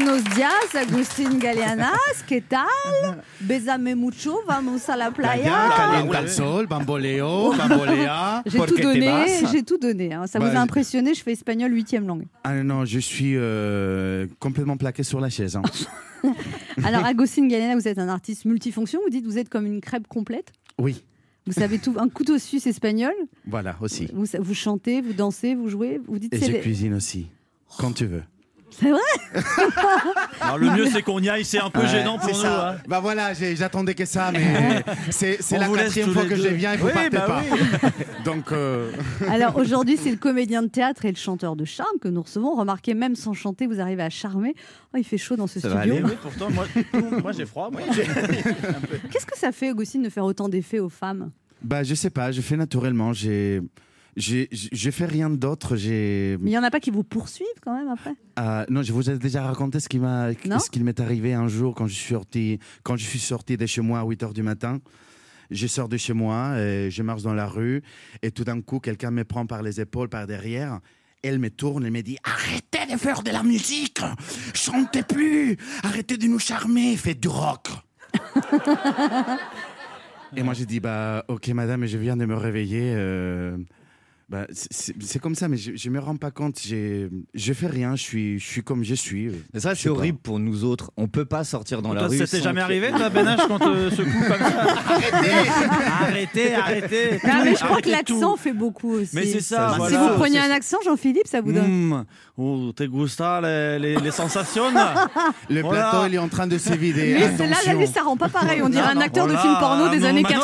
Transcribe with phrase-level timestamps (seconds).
[0.00, 2.68] Buenos días, Agustín Galeanas, ¿qué tal?
[3.40, 5.70] Besame mucho, vamos a la playa.
[5.76, 8.44] Calienta el sol, bamboleo, bambolea.
[8.46, 10.12] J'ai tout donné, j'ai tout donné.
[10.14, 10.28] hein.
[10.28, 12.26] Ça Bah, vous a impressionné, je fais espagnol huitième langue.
[12.44, 15.56] Ah non, je suis euh, complètement plaqué sur la chaise.
[15.56, 15.62] hein.
[16.84, 19.00] Alors, Agustín Galeana, vous êtes un artiste multifonction.
[19.02, 20.52] Vous dites vous êtes comme une crêpe complète.
[20.78, 21.02] Oui,
[21.44, 23.14] Vous savez tout, un couteau suisse espagnol.
[23.48, 24.08] voilà, aussi.
[24.14, 26.00] Vous, vous chantez, vous dansez, vous jouez.
[26.06, 27.26] Vous dites Et c'est je les- cuisine aussi,
[27.78, 28.22] quand tu veux.
[28.80, 29.00] C'est vrai
[30.40, 31.44] Alors, le mieux, c'est qu'on y aille.
[31.44, 32.40] C'est un peu Ouais, gênant pour c'est nous.
[32.42, 32.70] ça.
[32.70, 32.76] hein.
[32.88, 36.14] Bah voilà, j'ai- j'attendais que ça, mais c'est c'est On la vous laisse quatrième tous
[36.14, 37.42] fois les que je viens et vous Oui, partez bah pas.
[37.50, 37.88] oui.
[38.24, 38.90] Donc, euh,
[39.30, 42.54] Alors aujourd'hui, c'est le comédien de théâtre et le chanteur de charme que nous recevons.
[42.56, 44.54] Remarquez, même sans chanter, vous arrivez à charmer.
[44.94, 45.96] Oh, il fait chaud dans ce Ça va studio.
[45.96, 47.70] aller, oui, pourtant, moi, j'ai froid.
[47.72, 47.80] moi.
[49.10, 51.30] Qu'est-ce que ça fait, Augustine, de faire autant d'effets aux femmes?
[51.62, 53.12] Bah je sais pas, je fais naturellement.
[53.12, 53.60] J'ai
[54.18, 55.76] j'ai fait rien d'autre.
[55.76, 58.14] Mais il n'y en a pas qui vous poursuivent quand même après?
[58.38, 61.94] Euh, non, je vous ai déjà raconté ce qui m'est arrivé un jour quand je
[61.94, 64.80] suis sorti, quand je suis sorti de chez moi à 8 heures du matin.
[65.50, 67.82] Je sors de chez moi, et je marche dans la rue,
[68.20, 70.80] et tout d'un coup, quelqu'un me prend par les épaules, par derrière.
[71.22, 74.00] Elle me tourne et me dit Arrêtez de faire de la musique
[74.54, 77.68] Chantez plus Arrêtez de nous charmer Faites du rock
[80.36, 82.92] Et moi, j'ai dit Bah, ok, madame, je viens de me réveiller.
[82.94, 83.56] euh,
[84.28, 86.58] bah, c'est- comme ça, mais je, je me rends pas compte.
[86.60, 89.30] j'ai- Je fais rien, je suis, je suis comme je suis.
[89.54, 89.94] Mais ça, Je sais c'est pas.
[89.96, 90.90] horrible pour nous autres.
[90.96, 92.18] On peut pas sortir dans la rue.
[92.18, 94.66] Ça t'est jamais arrivé, toi, Ben H, quand te secoue comme ça
[96.02, 99.14] Arrêtez Arrêtez Non, mais je crois que Arrêtez l'accent fait beaucoup aussi.
[99.14, 100.08] Mais c'est ça, Si voilà.
[100.12, 101.88] vous preniez un accent, Jean-Philippe, ça vous donne.
[101.88, 102.04] Mm.
[102.40, 104.70] Oh, te gusta les, les, les sensations
[105.50, 105.90] Le Voilà.
[105.90, 107.14] plateau, il est en train de se vider.
[107.14, 107.92] Lui, c'est- là, là, Attention.
[107.92, 108.62] ça rend pas pareil.
[108.62, 110.40] On dirait Non, un non, acteur de film porno des non, années maintenant-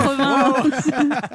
[0.52, 0.64] 80.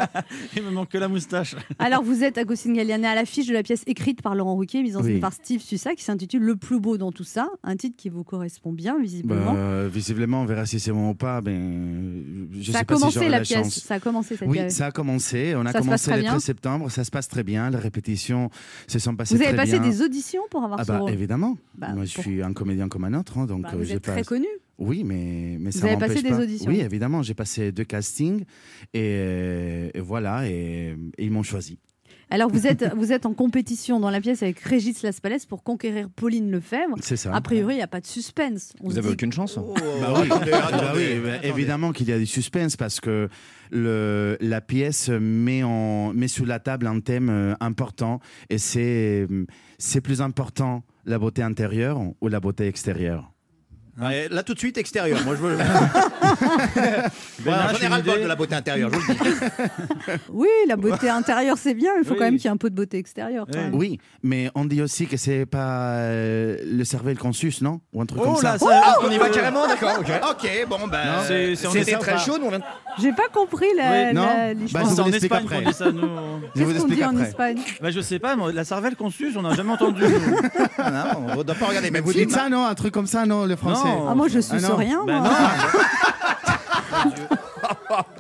[0.58, 1.56] Il me manque que la moustache.
[1.80, 4.98] Alors, vous êtes Agustin Galliana à l'affiche de la pièce écrite par Laurent Ruquier, mise
[4.98, 5.20] en scène Oui.
[5.20, 7.48] par Steve Sussa, qui s'intitule Le plus beau dans tout ça.
[7.64, 9.54] Un titre qui vous correspond bien, visiblement.
[9.54, 11.40] Bah, visiblement, on verra si c'est bon ou pas.
[11.42, 13.58] Ben, je ça sais a pas si commencé j'aurai la, la pièce.
[13.60, 13.80] chance.
[13.80, 14.76] Ça a commencé cette Oui, pièce.
[14.76, 15.54] ça a commencé.
[15.56, 16.92] On a Ça se passe commencé très le bien 13 septembre.
[16.92, 17.70] Ça se passe très bien.
[17.70, 18.50] Les répétitions
[18.88, 19.90] se sont passées Vous avez très passé bien.
[19.90, 21.58] des auditions pour avoir Ah ce bah rôle évidemment.
[21.76, 23.92] Bah, Moi, je pour- suis un comédien comme un autre, hein, donc Bah, euh, Vous
[23.92, 24.48] êtes pas- très connu.
[24.78, 28.44] Oui, mais mais Vous ça avez passé des auditions Oui, évidemment, j'ai passé deux castings
[28.94, 31.78] et, et voilà et, et ils m'ont choisi.
[32.32, 36.10] Alors, vous êtes, vous êtes en compétition dans la pièce avec Régis Laspalès pour conquérir
[36.16, 36.96] Pauline Lefebvre.
[37.02, 37.34] C'est ça.
[37.34, 38.74] A priori, il n'y a pas de suspense.
[38.82, 39.58] On Vous se avez dit- aucune chance.
[39.58, 43.30] Oh, Bah oui, bah oui, bah évidemment qu'il y a du suspense parce que
[43.72, 48.20] le, la pièce met, en, met sous la table un thème euh, important
[48.50, 49.28] et c'est
[49.78, 53.32] c'est plus important la beauté intérieure ou la beauté extérieure.
[54.02, 55.20] Ouais, Là tout de suite extérieur.
[55.26, 55.58] Moi je veux.
[57.44, 58.90] Voilà, J'en ai une ras le bol idée de la beauté intérieure.
[58.92, 60.20] Je vous le dis.
[60.30, 61.92] Oui, la beauté intérieure, c'est bien.
[61.98, 62.18] Il faut Oui.
[62.18, 63.46] quand même qu'il y ait un peu de beauté extérieure.
[63.52, 63.64] quand Oui.
[63.66, 63.76] même.
[63.76, 68.06] Oui, mais on dit aussi que c'est pas euh, le cerveau consus, non Ou un
[68.06, 68.54] truc comme Oh ça.
[68.54, 69.98] là, ça, On y va carrément, d'accord.
[70.00, 70.12] Ok.
[70.32, 71.00] Ok, bon ben.
[71.28, 72.18] C'est- c'est en C'était très pas.
[72.18, 72.38] chaud.
[72.40, 72.64] nous, on vient de-
[73.02, 74.22] J'ai pas compris la, Oui, non.
[74.22, 74.84] la- Bah, l'histoire.
[74.84, 75.64] je c'est vous en l'explique Espagne après.
[75.64, 76.02] qu'on dit ça, nous.
[76.02, 77.28] Je vous Qu'est-ce qu'on explique dit en après.
[77.30, 77.58] Espagne?
[77.82, 80.04] Bah, je sais pas, moi, la cervelle conçue, on n'a jamais entendu.
[80.04, 80.38] nous.
[80.78, 82.76] Ah non, on ne doit pas regarder les Mais mêmes vous dites ça, non Un
[82.76, 83.88] truc comme ça, non Le français.
[84.10, 85.04] Ah, moi, je suis Ah, rien.
[85.06, 85.30] Ben moi.
[87.00, 88.04] non.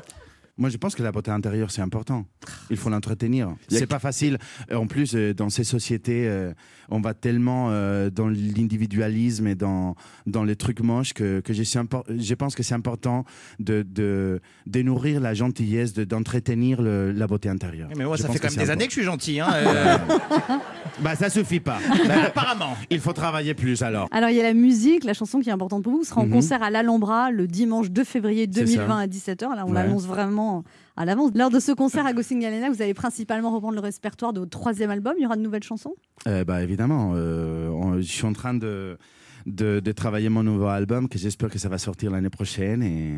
[0.59, 2.25] Moi, je pense que la beauté intérieure, c'est important.
[2.69, 3.55] Il faut l'entretenir.
[3.69, 4.37] C'est pas facile.
[4.71, 6.53] Euh, En plus, euh, dans ces sociétés, euh,
[6.89, 7.69] on va tellement
[8.11, 9.95] dans l'individualisme et dans,
[10.27, 11.79] dans les trucs moches que, que je, suis
[12.17, 13.23] je pense que c'est important
[13.59, 17.89] de, de, de nourrir la gentillesse, de- d'entretenir la beauté intérieure.
[17.95, 19.39] Mais moi, Je ça fait quand même des années que je suis gentil.
[19.39, 20.61] Hein, euh, important.
[21.01, 21.77] Bah, ça suffit pas.
[22.07, 22.75] bah, apparemment.
[22.89, 24.07] Il faut travailler plus alors.
[24.11, 25.99] Alors, il y a la musique, la chanson qui est importante pour vous.
[25.99, 26.31] Vous serez en Mhm.
[26.33, 28.97] concert à l'Alhambra le dimanche 2 février C'est 2020 ça.
[28.97, 29.55] à 17h.
[29.55, 29.73] Là, on Ouais.
[29.75, 30.48] l'annonce vraiment
[30.95, 31.31] à l'avance.
[31.35, 34.89] Lors de ce concert, Agustin Galena, vous allez principalement reprendre le répertoire de votre troisième
[34.91, 35.13] album.
[35.17, 35.95] Il y aura de nouvelles chansons?
[36.27, 37.13] Euh, bah, évidemment.
[37.15, 38.97] euh, on- je suis en train de,
[39.45, 42.83] de, de travailler mon nouveau album que j'espère que ça va sortir l'année prochaine.
[42.83, 43.15] Et,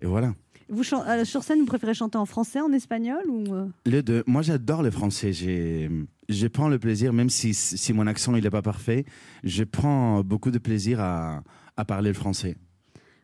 [0.00, 0.34] et voilà.
[0.68, 3.66] vous euh, Sur scène, vous préférez chanter en français, en espagnol ou euh?
[3.86, 4.22] Les deux.
[4.26, 5.32] Moi, j'adore le français.
[6.28, 9.04] Je prends le plaisir, même si, si mon accent il est pas parfait,
[9.44, 11.42] je prends beaucoup de plaisir à,
[11.76, 12.56] à parler le français.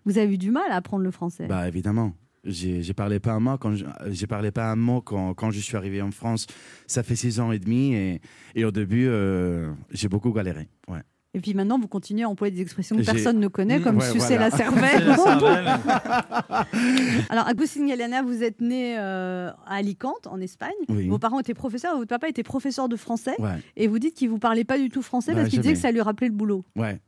[0.05, 1.47] Vous avez eu du mal à apprendre le français?
[1.47, 2.12] Bah évidemment.
[2.44, 5.61] J'ai, parlé pas un mot quand je, j'ai parlé pas un mot quand, quand je
[5.61, 6.46] suis arrivé en France.
[6.87, 8.20] Ça fait six ans et demi et,
[8.55, 10.69] et au début euh, j'ai beaucoup galéré.
[10.88, 11.00] Ouais.
[11.35, 13.99] Et puis maintenant, vous continuez à employer des expressions que personne ne connaît, Mmh, comme
[13.99, 14.49] ouais, sucer voilà.
[14.49, 15.02] la cervelle.
[15.02, 15.67] C'est la cervelle.
[17.29, 20.73] Alors, Agustin Galena, vous êtes né euh, à Alicante, en Espagne.
[20.88, 21.06] Oui.
[21.08, 23.34] Vos parents étaient professeurs, votre papa était professeur de français.
[23.38, 23.56] Ouais.
[23.76, 25.79] Et vous dites qu'il vous parlait pas du tout français Bah, parce qu'il disait que
[25.81, 26.64] ça lui rappelait le boulot.
[26.76, 26.99] Ouais.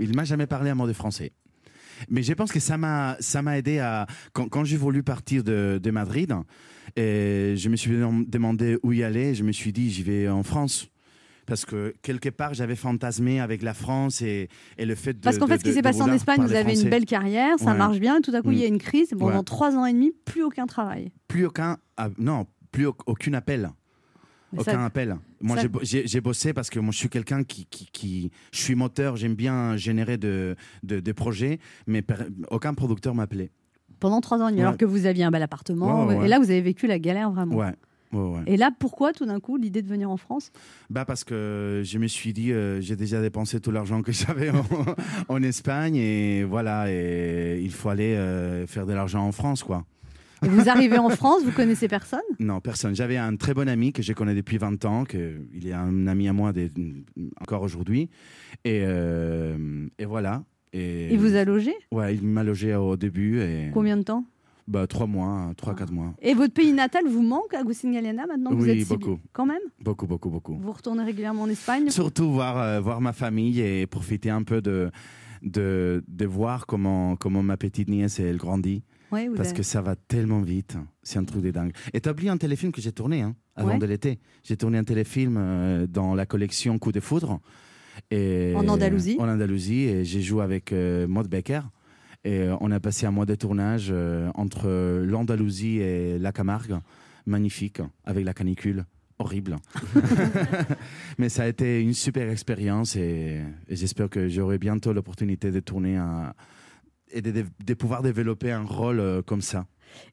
[0.00, 1.32] Il m'a jamais parlé un mot de français.
[2.08, 5.42] Mais je pense que ça m'a ça m'a aidé à quand, quand j'ai voulu partir
[5.44, 6.32] de, de Madrid
[6.96, 7.92] et je me suis
[8.26, 10.88] demandé où y aller je me suis dit j'y vais en France
[11.46, 15.18] parce que quelque part j'avais fantasmé avec la France et, et le fait de.
[15.20, 17.58] Parce qu'en fait, de- ce qui s'est passé en Espagne, vous avez une belle carrière,
[17.58, 17.76] ça Ouais.
[17.78, 18.74] marche bien, et tout à coup, il y a Mm.
[18.74, 19.10] une crise.
[19.18, 19.42] Pendant Ouais.
[19.44, 21.10] trois ans et demi, plus aucun travail.
[21.26, 21.78] Plus aucun.
[21.96, 23.70] ah, non, plus au- aucun appel.
[24.54, 25.16] Ça- Aucun appel.
[25.40, 28.30] Moi, j'ai bo- j'ai j'ai bossé parce que moi, je suis quelqu'un qui, qui, qui-
[28.52, 33.50] Je suis moteur, j'aime bien générer de, de, de projets, mais per- aucun producteur m'appelait.
[34.00, 34.60] Pendant trois ans Ouais.
[34.60, 36.06] alors que vous aviez un bel appartement.
[36.06, 37.56] Ouais, ouais, Et là, vous avez vécu la galère vraiment.
[37.56, 37.72] Ouais.
[38.12, 38.42] Ouais, ouais.
[38.46, 40.50] Et là, pourquoi tout d'un coup l'idée de venir en France?
[40.90, 44.50] Bah parce que je me suis dit, euh, j'ai déjà dépensé tout l'argent que j'avais
[44.50, 44.64] en,
[45.28, 49.86] en Espagne et voilà, et il faut aller euh, faire de l'argent en France, quoi.
[50.42, 52.20] Vous arrivez en France, vous connaissez personne?
[52.38, 52.94] Non, personne.
[52.94, 56.06] J'avais un très bon ami que je connais depuis 20 ans, que il est un
[56.06, 56.70] ami à moi des-
[57.40, 58.10] encore aujourd'hui.
[58.64, 60.42] Et, euh, et voilà.
[60.72, 61.74] Et, Il vous a logé?
[61.90, 63.40] Ouais, il m'a logé au début.
[63.40, 64.24] Et, Combien de temps?
[64.68, 66.14] Bah, Trois mois, trois, quatre mois.
[66.22, 69.18] Et votre pays natal vous manque, Agustin Galliana, maintenant que vous Oui, êtes beaucoup.
[69.32, 69.58] Quand même?
[69.82, 70.56] Beaucoup, beaucoup, beaucoup.
[70.60, 71.90] Vous retournez régulièrement en Espagne?
[71.90, 74.90] Surtout voir, euh, voir ma famille et profiter un peu de,
[75.42, 78.82] de, de voir comment, comment ma petite nièce elle grandit.
[79.36, 80.76] Parce avez- que ça va tellement vite.
[81.02, 81.72] C'est un truc de dingue.
[81.92, 83.78] Et t'as oublié un téléfilm que j'ai tourné hein, avant Ouais.
[83.78, 84.18] de l'été.
[84.44, 87.40] J'ai tourné un téléfilm euh, dans la collection Coup de foudre.
[88.10, 89.16] Et En Andalousie.
[89.18, 89.82] En Andalousie.
[89.82, 91.60] Et j'ai joué avec euh, Maud Becker.
[92.24, 94.68] Et euh, on a passé un mois de tournage euh, entre
[95.04, 96.76] l'Andalousie et la Camargue.
[97.26, 98.84] Magnifique, avec la canicule.
[99.18, 99.56] Horrible.
[101.18, 105.60] Mais ça a été une super expérience et, et j'espère que j'aurai bientôt l'opportunité de
[105.60, 106.32] tourner un-
[107.12, 109.66] et de, de- de pouvoir développer un rôle euh, comme ça.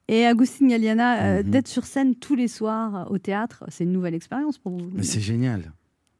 [0.07, 1.50] Et Agustin Galliana, euh, Mhm.
[1.51, 4.90] d'être sur scène tous les soirs euh, au théâtre, c'est une nouvelle expérience pour vous.
[4.94, 5.72] Mais c'est génial.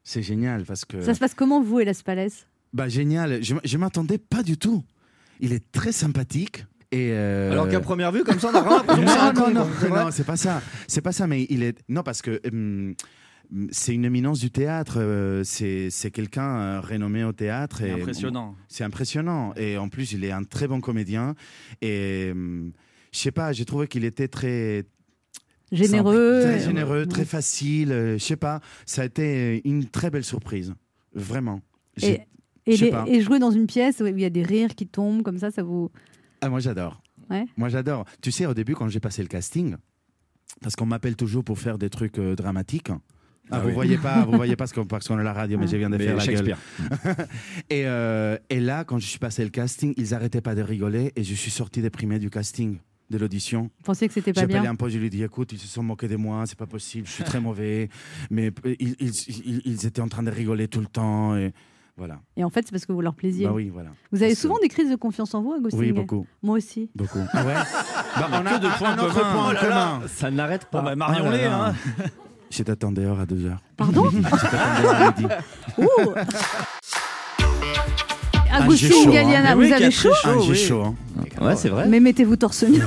[0.04, 1.02] C'est génial parce que.
[1.02, 2.30] Ça se passe comment, vous et Las Palais?
[2.74, 3.44] Bah, génial.
[3.44, 4.84] Je, je m'attendais pas du tout.
[5.40, 6.66] Il est très sympathique.
[6.92, 9.34] Et euh, Alors qu'à première vue, comme ça, on a vraiment l'impression que c'est un
[9.34, 10.62] non, non, non, non, c'est pas ça.
[10.88, 11.78] C'est pas ça, mais il est.
[11.90, 12.96] Non, parce que hum,
[13.72, 14.98] c'est une éminence du théâtre.
[15.00, 17.82] euh, c'est c'est quelqu'un euh, renommé au théâtre.
[17.82, 18.56] Et Impressionnant.
[18.68, 19.54] C'est impressionnant.
[19.56, 21.36] Et en plus, il est un très bon comédien.
[21.82, 22.72] Et hum,
[23.12, 24.86] je sais pas, j'ai trouvé qu'il était très.
[25.72, 27.92] Généreux Très euh, généreux, très facile.
[27.92, 30.74] euh, je sais pas, ça a été une très belle surprise.
[31.14, 31.62] Vraiment.
[32.02, 32.22] Et,
[32.66, 33.06] et, je sais les- pas.
[33.08, 35.52] et jouer dans une pièce où il y a des rires qui tombent comme ça,
[35.52, 35.92] ça vous.
[36.42, 37.02] Ah, moi, j'adore.
[37.30, 37.46] Ouais.
[37.58, 38.06] Moi, j'adore.
[38.22, 39.76] Tu sais, au début, quand j'ai passé le casting,
[40.62, 42.90] parce qu'on m'appelle toujours pour faire des trucs euh, dramatiques.
[43.52, 43.74] Ah, Ah vous oui.
[43.74, 45.72] voyez pas, vous voyez pas ce qu'on parce qu'on est à la radio, mais Ah.
[45.72, 46.36] je viens de Mais faire la gueule.
[46.38, 46.58] Shakespeare.
[47.70, 51.12] Et, euh, et là, quand je suis passé le casting, ils arrêtaient pas de rigoler
[51.16, 52.78] et je suis sorti déprimé du casting,
[53.10, 53.64] de l'audition.
[53.64, 55.52] Vous pensiez que c'était J'ai pas appelé bien un pote, je lui ai dit écoute,
[55.52, 57.90] ils se sont moqués de moi, c'est pas possible, je suis très mauvais.
[58.30, 59.12] Mais euh, ils, ils,
[59.46, 61.36] ils- ils étaient en train de rigoler tout le temps.
[61.36, 61.52] Et
[61.98, 62.20] voilà.
[62.38, 63.46] Et en fait, c'est parce que vous leur plaisiez.
[63.46, 63.90] Bah oui, voilà.
[64.12, 66.26] Vous avez Parce que- souvent des crises de confiance en vous, Agustin Oui, beaucoup.
[66.42, 66.90] Moi aussi.
[66.96, 67.20] Beaucoup.
[67.34, 70.02] Ah ouais Bah, On a Que de un- points en commun.
[70.08, 70.82] Ça n'arrête pas.
[70.82, 72.04] Bah, Marion Ah hein.
[72.52, 73.62] Je t'attends dehors à 2 heures.
[73.78, 75.28] Pardon Je t'attends dehors à midi.
[75.78, 76.14] Ouh
[78.52, 79.12] Agustin hein.
[79.12, 80.58] Galliana, Mais vous oui, avez chaud Ah, j'ai oui.
[80.58, 80.84] chaud.
[80.86, 80.96] hein.
[81.42, 81.86] Ouais, c'est vrai.
[81.88, 82.80] Mais mettez-vous torse nu.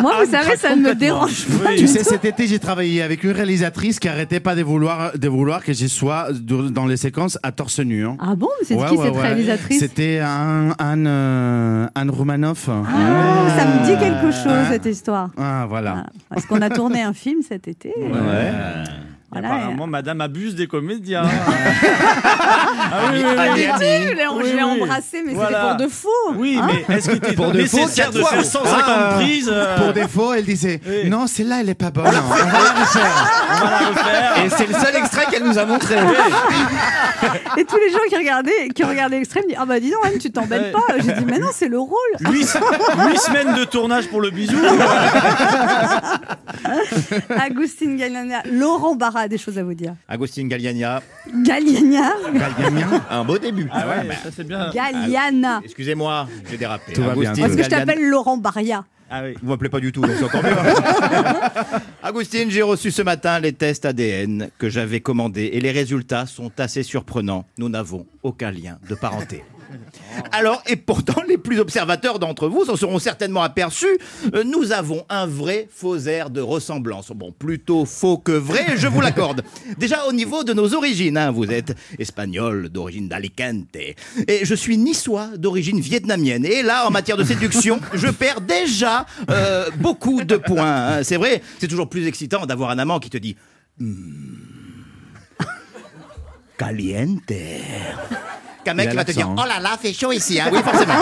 [0.00, 1.70] Moi, vous savez, ça ne me dérange pas.
[1.70, 1.76] Oui.
[1.76, 5.28] Tu sais, cet été, j'ai travaillé avec une réalisatrice qui arrêtait pas de vouloir, de
[5.28, 8.06] vouloir que je sois dans les séquences à torse nu.
[8.06, 8.16] hein.
[8.20, 9.22] Ah bon C'est Ouais, qui ouais, cette ouais.
[9.22, 9.80] réalisatrice?
[9.80, 12.68] C'était Anne, Anne, euh, Anne Roumanoff.
[12.68, 14.70] Ah, Ça me dit quelque chose, Ah.
[14.70, 15.30] cette histoire.
[15.36, 16.04] Ah, voilà.
[16.06, 17.92] Ah, parce qu'on a tourné un film cet été.
[17.96, 18.52] Ouais.
[19.34, 19.48] Voilà.
[19.54, 21.24] Apparemment, madame abuse des comédiens.
[21.26, 23.60] ah oui, oui, oui.
[23.60, 24.82] L'ai Oui, je l'ai oui.
[24.82, 25.48] embrassé, mais Voilà.
[25.48, 26.34] c'était pour de faux.
[26.36, 28.42] Oui, Hein mais est-ce qu'il était Pour de faux, de quatre faire fois.
[28.44, 29.12] 150 Ah.
[29.16, 31.08] prises euh, Pour défaut, elle disait Oui.
[31.10, 32.06] Non, celle-là, elle est pas bonne.
[32.06, 33.50] On va la refaire.
[33.50, 34.44] On va la refaire.
[34.44, 35.96] Et c'est le seul extrait qu'elle nous a montré.
[37.56, 40.18] Et tous les gens qui regardaient, qui regardaient l'extrême disent Ah bah dis donc, Anne,
[40.20, 40.80] tu t'embêtes pas.
[40.98, 41.98] J'ai dit Mais non, c'est le rôle.
[42.20, 42.48] Huit,
[43.08, 44.56] huit semaines de tournage pour le bisou.
[47.40, 49.94] Agustin Galliana, Laurent Barra a des choses à vous dire.
[50.08, 51.02] Agustin Galliania,
[51.44, 52.12] Galliana,
[53.10, 53.68] un beau début.
[53.72, 54.70] Ah ouais, ça c'est bien.
[54.72, 55.60] Galliana.
[55.64, 56.92] Excusez-moi, j'ai dérapé.
[56.92, 58.84] Tout va bien, que je Galliana- t'appelle Laurent Baria.
[59.10, 59.34] Ah oui.
[59.42, 60.50] Vous m'appelez pas du tout, donc c'est encore mieux.
[62.02, 66.50] Agustine, j'ai reçu ce matin les tests ADN que j'avais commandés et les résultats sont
[66.58, 67.44] assez surprenants.
[67.58, 69.44] Nous n'avons aucun lien de parenté.
[70.32, 73.98] Alors, et pourtant, les plus observateurs d'entre vous s'en seront certainement aperçus,
[74.34, 77.10] euh, nous avons un vrai faux air de ressemblance.
[77.14, 79.42] Bon, plutôt faux que vrai, je vous l'accorde.
[79.78, 84.76] Déjà au niveau de nos origines, hein, vous êtes espagnol d'origine d'Alicante, et je suis
[84.76, 86.44] niçois d'origine vietnamienne.
[86.44, 90.98] Et là, en matière de séduction, je perds déjà euh, beaucoup de points.
[90.98, 91.02] hein.
[91.02, 93.36] C'est vrai, c'est toujours plus excitant d'avoir un amant qui te dit
[93.78, 94.36] Hmm,
[96.56, 97.32] caliente.
[98.64, 100.40] Qu'un mec qui va te dire l'accent, Oh là là, fait chaud ici.
[100.40, 100.46] hein.
[100.52, 100.94] Oui, forcément.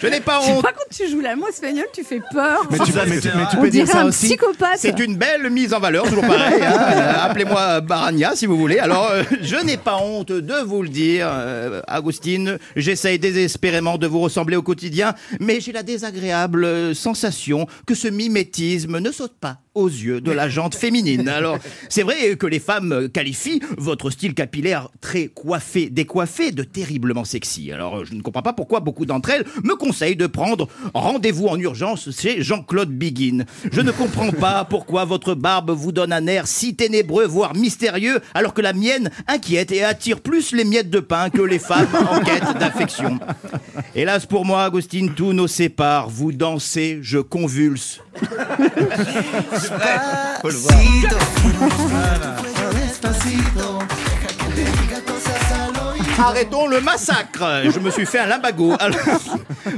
[0.00, 0.62] Je n'ai pas Je sais honte.
[0.62, 2.60] pas quand tu joues l'allemand espagnol, tu fais peur.
[2.70, 4.26] Mais tu, mais tu- mais tu On peux dire ça un aussi.
[4.26, 4.76] psychopathe.
[4.78, 6.62] C'est une belle mise en valeur, toujours pareil.
[6.62, 6.72] hein.
[6.92, 8.78] Euh, Appelez-moi Barania si vous voulez.
[8.78, 12.58] Alors, euh, je n'ai pas honte de vous le dire, euh, Agustine.
[12.76, 18.06] J'essaye désespérément de vous ressembler au quotidien, mais j'ai la désagréable euh, sensation que ce
[18.06, 21.28] mimétisme ne saute pas aux yeux de la jante féminine.
[21.28, 21.58] Alors,
[21.88, 27.70] c'est vrai que les femmes qualifient votre style capillaire très coiffé, décoiffé, de terriblement sexy.
[27.70, 31.58] Alors, je ne comprends pas pourquoi beaucoup d'entre elles me conseillent de prendre rendez-vous en
[31.58, 33.44] urgence chez Jean-Claude Biguin.
[33.70, 38.20] Je ne comprends pas pourquoi votre barbe vous donne un air si ténébreux, voire mystérieux,
[38.34, 41.88] alors que la mienne inquiète et attire plus les miettes de pain que les femmes
[42.10, 43.20] en quête d'affection.
[43.94, 46.08] Hélas pour moi, Agustine, tout nos sépare.
[46.08, 48.00] Vous dansez, je convulse.
[50.42, 50.78] Faut le voir.
[56.18, 57.62] Arrêtons le massacre.
[57.72, 58.74] Je me suis fait un limbago.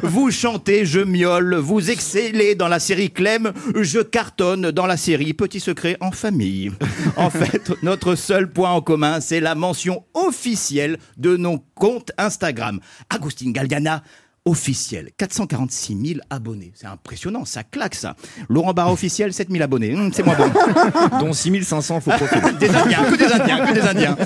[0.03, 1.57] Vous chantez, je miaule.
[1.57, 3.53] Vous excellez dans la série Clem.
[3.77, 6.73] Je cartonne dans la série Petit secret en famille.
[7.17, 12.81] En fait, notre seul point en commun, c'est la mention officielle de nos comptes Instagram.
[13.11, 14.03] Agustin Galgana.
[14.47, 16.73] Officiel, 446 000 abonnés.
[16.75, 18.17] C'est impressionnant, ça claque ça.
[18.49, 19.95] Laurent Barra officiel, 7 000 abonnés.
[19.95, 20.51] Hum, c'est moins bon.
[21.21, 22.57] Dont 6500 faux profils.
[22.59, 24.17] Des Indiens, que des Indiens, que des Indiens.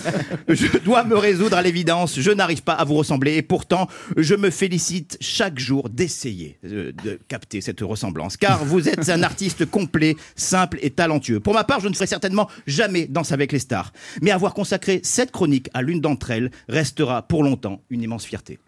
[0.46, 4.36] Je dois me résoudre à l'évidence, je n'arrive pas à vous ressembler et pourtant je
[4.36, 9.66] me félicite chaque jour d'essayer euh, de capter cette ressemblance car vous êtes un artiste
[9.66, 11.40] complet, simple et talentueux.
[11.40, 13.92] Pour ma part, je ne ferai certainement jamais Danse avec les stars,
[14.22, 18.60] mais avoir consacré cette chronique à l'une d'entre elles restera pour longtemps une immense fierté.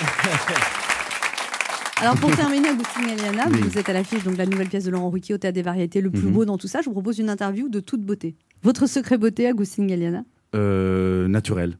[2.00, 3.60] Alors pour terminer, Agustin Galiana, Oui.
[3.60, 5.62] vous êtes à l'affiche donc de la nouvelle pièce de Laurent Ruquier au Théâtre des
[5.62, 6.32] Variétés, le plus Mhm.
[6.32, 6.80] beau dans tout ça.
[6.80, 8.34] Je vous propose une interview de toute beauté.
[8.62, 10.22] Votre secret beauté, Agustin Galiana
[10.54, 11.76] Euh, naturel.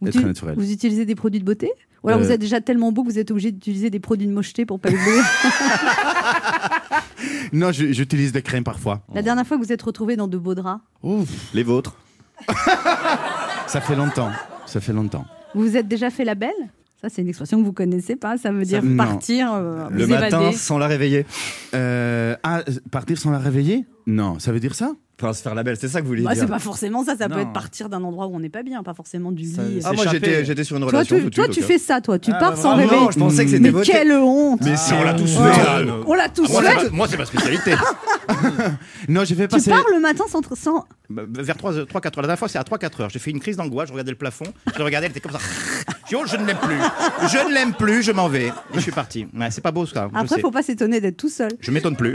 [0.00, 0.54] vous, Être naturel.
[0.56, 1.70] vous utilisez des produits de beauté
[2.04, 2.24] Ou alors Euh.
[2.24, 4.78] vous êtes déjà tellement beau que vous êtes obligé d'utiliser des produits de mocheté pour
[4.78, 5.02] pas oublier
[7.52, 9.02] Non, je- j'utilise des crèmes parfois.
[9.14, 11.96] La dernière fois que vous êtes retrouvé dans de beaux draps, Ouf, Les vôtres.
[13.66, 14.30] ça fait longtemps.
[14.66, 15.24] Ça fait longtemps.
[15.54, 16.52] vous vous êtes déjà fait la belle
[17.04, 18.38] Ça, c'est une expression que vous connaissez pas.
[18.38, 20.56] Ça veut dire partir, euh, Le matin évader.
[20.56, 21.26] sans la réveiller.
[21.74, 23.84] Euh, ah, partir sans la réveiller?
[24.06, 24.92] Non, ça veut dire ça?
[25.20, 26.44] Enfin, se faire la belle, c'est ça que vous voulez Bah, dire.
[26.44, 27.14] c'est pas forcément ça.
[27.14, 29.62] Ça peut être partir d'un endroit où on n'est pas bien, pas forcément du Ça-
[29.62, 29.80] lit.
[29.84, 31.16] Ah, moi j'étais, j'étais sur une Toi, relation.
[31.16, 32.18] tu, tout de toi, tu fais ça, toi.
[32.18, 32.80] Tu Ah, pars bah, sans bravo.
[32.80, 33.00] réveiller.
[33.02, 35.52] Non, je pensais que c'était Mais quelle honte Mais Ah, on l'a tous Ah.
[35.52, 35.60] fait.
[35.90, 36.00] hein.
[36.06, 36.80] On l'a tous fait.
[36.80, 37.72] c'est- Moi, c'est ma spécialité.
[39.08, 39.70] Non, j'ai fait Tu passer.
[39.70, 40.84] pars le matin sans, sans...
[41.10, 41.84] Bah, Vers 3-4 heures.
[41.94, 43.10] La dernière fois, c'est à 3-4 heures.
[43.10, 45.32] J'ai fait une crise d'angoisse, je regardais le plafond, je le regardais, elle était comme
[45.32, 45.38] ça.
[46.04, 46.78] Je dis, oh, je ne l'aime plus.
[47.28, 48.48] Je ne l'aime plus, je m'en vais.
[48.48, 49.26] Et je suis parti.
[49.34, 50.08] Ouais, c'est pas beau ça.
[50.14, 50.40] Après, sais.
[50.40, 51.50] faut pas s'étonner d'être tout seul.
[51.60, 52.14] Je m'étonne plus.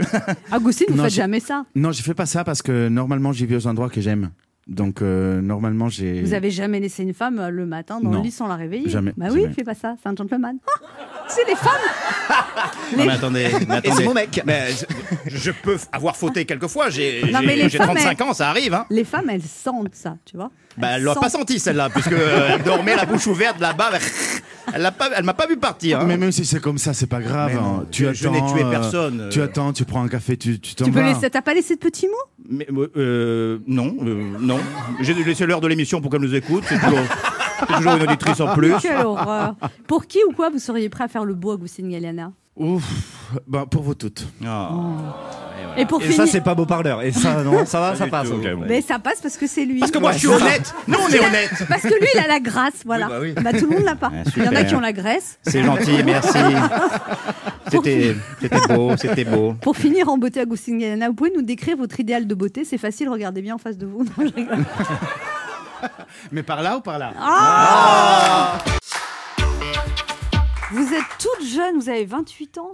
[0.50, 1.64] Agustine, vous Non, faites jamais ça.
[1.74, 4.30] Non, je fais pas ça parce que normalement, j'y vais aux endroits que j'aime.
[4.70, 6.22] Donc, euh, normalement, j'ai.
[6.22, 8.18] Vous avez jamais laissé une femme euh, le matin dans Non.
[8.18, 9.52] le lit sans la réveiller Jamais, Bah oui, jamais.
[9.52, 9.96] fais pas ça.
[10.00, 10.56] C'est un gentleman.
[10.64, 10.86] Ah,
[11.28, 11.72] c'est les femmes.
[12.96, 14.04] Non, mais attendez, mais attendez.
[14.04, 14.42] mon mec.
[14.46, 14.68] Mais
[15.26, 16.88] je, je peux avoir fauté quelquefois.
[16.90, 18.74] J'ai Non, j'ai- mais les j'ai femmes, 35 ans, ça arrive.
[18.74, 18.86] Hein.
[18.90, 20.50] Les femmes, elles sentent ça, tu vois.
[20.76, 23.90] Bah, elle Elles l'a pas senti celle-là, puisque euh, elle dormait la bouche ouverte là-bas.
[24.74, 26.00] Elle l'a pas, elle m'a pas vu partir.
[26.00, 26.04] hein.
[26.06, 27.52] Mais même si c'est comme ça, c'est pas grave.
[27.56, 27.84] Hein.
[27.90, 28.18] Tu je- attends.
[28.18, 29.44] je n'ai tué euh, personne, Tu euh.
[29.44, 31.12] attends, tu prends un café, tu tu t'en Tu peux vas.
[31.12, 31.30] laisser.
[31.30, 32.46] T'as pas laissé de petits mots?
[32.48, 34.58] Mais, euh, non, euh, non.
[35.00, 36.64] J'ai laissé l'heure de l'émission pour qu'elle nous écoute.
[36.68, 36.98] C'est toujours,
[37.76, 38.74] toujours une auditrice en plus.
[38.80, 39.54] Quelle horreur.
[39.86, 42.84] Pour qui ou quoi vous seriez prêt à faire le beau, Agustine Galiana Ouf.
[43.46, 44.26] Bah, pour vous toutes.
[44.44, 44.70] Ah.
[45.76, 46.16] Et pour Et finir.
[46.16, 47.00] ça, c'est pas beau parleur.
[47.02, 48.28] Et ça, non, ça va, ça passe.
[48.28, 48.34] tout.
[48.34, 48.64] ok, bon.
[48.68, 49.78] Mais ça passe parce que c'est lui.
[49.78, 50.74] Parce que moi, je suis honnête.
[50.88, 51.50] Nous, on est honnête.
[51.68, 53.06] Parce que lui, il a la grâce, voilà.
[53.06, 53.34] Oui, bah oui.
[53.44, 54.10] Bah, tout le monde l'a pas.
[54.12, 55.38] Ah, il y en a qui ont la graisse.
[55.42, 56.38] C'est gentil, merci.
[57.70, 58.16] C'était,
[58.68, 59.54] beau, c'était beau.
[59.60, 62.64] Pour finir en beauté, Agustin Galiana, vous pouvez nous décrire votre idéal de beauté?
[62.64, 64.04] C'est facile, regardez bien en face de vous.
[64.04, 64.64] Non, je rigole.
[66.32, 67.12] Mais par là ou par là?
[70.72, 72.70] Vous êtes toute jeune, vous avez 28 ans?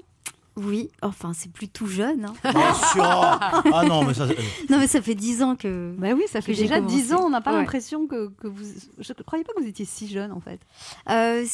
[0.59, 2.25] Oui, enfin, c'est plus tout jeune.
[2.25, 2.33] hein.
[2.51, 3.03] Bien sûr.
[3.05, 4.27] Ah non, mais ça.
[4.71, 5.93] Non, mais ça fait 10 ans que.
[5.99, 6.97] Bah oui, ça fait déjà commencé.
[6.97, 7.59] 10 ans, on n'a pas Ouais.
[7.59, 8.65] l'impression que, que vous...
[8.99, 10.59] Je ne croyais pas que vous étiez si jeune en fait.
[11.11, 11.45] Euh,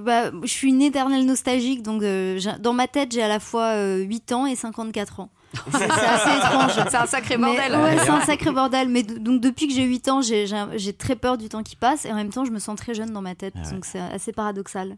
[0.00, 3.74] bah, je suis une éternelle nostalgique, donc euh, dans ma tête, j'ai à la fois
[3.76, 5.30] euh, 8 ans et 54 ans.
[5.72, 6.72] C'est assez étrange.
[6.90, 7.72] C'est un sacré Mais- bordel.
[7.76, 8.88] ouais, c'est un sacré bordel.
[8.88, 12.12] Mais donc depuis que j'ai 8 ans, j'ai- très peur du temps qui passe et
[12.12, 13.54] en même temps, je me sens très jeune dans ma tête.
[13.72, 14.96] Donc c'est assez paradoxal.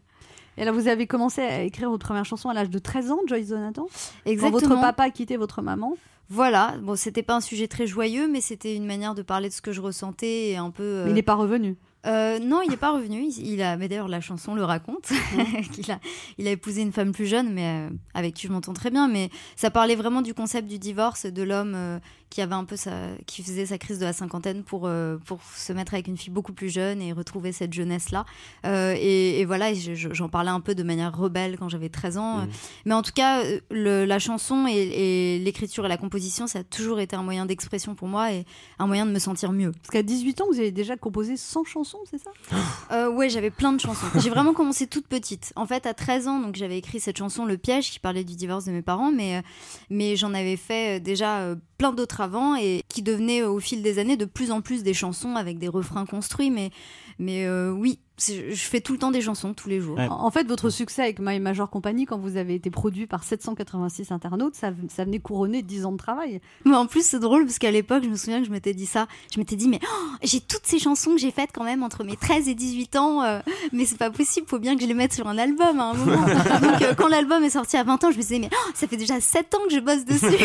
[0.57, 3.19] Et là, vous avez commencé à écrire votre première chanson à l'âge de 13 ans,
[3.27, 3.87] Joyce Jonathan
[4.23, 4.59] Quand Exactement.
[4.75, 5.95] votre papa a quitté votre maman?
[6.29, 6.75] Voilà.
[6.81, 9.61] Bon, c'était pas un sujet très joyeux, mais c'était une manière de parler de ce
[9.61, 10.83] que je ressentais et un peu.
[10.83, 11.75] euh, Mais Il n'est pas revenu.
[12.05, 13.23] Euh, non, il n'est pas revenu.
[13.23, 15.11] Il, il a, mais d'ailleurs, la chanson le raconte.
[15.71, 15.99] qu'il a,
[16.37, 19.07] il a épousé une femme plus jeune, mais euh, avec qui je m'entends très bien.
[19.07, 21.99] Mais ça parlait vraiment du concept du divorce, de l'homme euh,
[22.33, 22.91] qui avait un peu sa,
[23.27, 26.33] qui faisait sa crise de la cinquantaine pour euh, pour se mettre avec une fille
[26.33, 28.25] beaucoup plus jeune et retrouver cette jeunesse là.
[28.65, 32.37] et, et voilà, je- j'en parlais un peu de manière rebelle quand j'avais 13 ans.
[32.39, 32.49] Mhm.
[32.85, 36.59] Mais en tout cas, euh, le- la chanson et, et l'écriture et la composition, ça
[36.59, 38.45] a toujours été un moyen d'expression pour moi et
[38.79, 39.71] un moyen de me sentir mieux.
[39.71, 42.31] Parce qu'à 18 ans, vous avez déjà composé 100 chansons, c'est ça?
[42.91, 44.05] Euh, ouais, j'avais plein de chansons.
[44.19, 45.51] J'ai vraiment commencé toute petite.
[45.55, 48.35] En fait, à 13 ans, donc j'avais écrit cette chanson Le piège qui parlait du
[48.35, 49.41] divorce de mes parents, mais euh,
[49.89, 52.21] mais j'en avais fait euh, déjà euh, plein d'autres
[52.57, 55.57] et qui devenaient euh, au fil des années de plus en plus des chansons avec
[55.57, 56.51] des refrains construits.
[56.51, 56.71] Mais
[57.19, 59.97] mais euh, oui, je fais tout le temps des chansons tous les jours.
[59.97, 60.07] Ouais.
[60.09, 64.11] En fait, votre succès avec My Major Company, quand vous avez été produit par 786
[64.11, 66.39] internautes, ça, ça venait couronner 10 ans de travail.
[66.65, 68.85] Mais en plus, c'est drôle parce qu'à l'époque, je me souviens que je m'étais dit
[68.85, 69.07] ça.
[69.33, 72.03] Je m'étais dit, mais oh, j'ai toutes ces chansons que j'ai faites quand même entre
[72.03, 73.39] mes 13 et 18 ans, euh,
[73.71, 75.93] mais c'est pas possible, faut bien que je les mette sur un album à un
[75.93, 76.25] moment.
[76.61, 78.87] Donc, euh, quand l'album est sorti à 20 ans, je me disais, mais oh, ça
[78.87, 80.25] fait déjà 7 ans que je bosse dessus.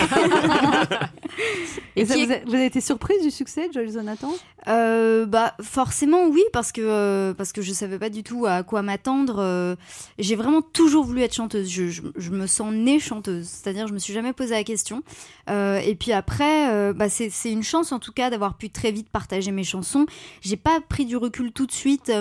[1.97, 4.33] Et, ça, vous, avez, vous avez été surprise du succès de Joyce Jonathan
[4.67, 8.63] Euh, bah forcément oui parce que euh, parce que je savais pas du tout à
[8.63, 9.37] quoi m'attendre.
[9.39, 9.77] euh,
[10.19, 11.69] j'ai vraiment toujours voulu être chanteuse.
[11.69, 13.47] Je, je, me sens née chanteuse.
[13.47, 15.03] C'est-à-dire je me suis jamais posé la question.
[15.51, 18.71] Euh, et puis après euh, bah, c'est c'est une chance en tout cas d'avoir pu
[18.71, 20.07] très vite partager mes chansons.
[20.41, 22.13] J'ai pas pris du recul tout de suite.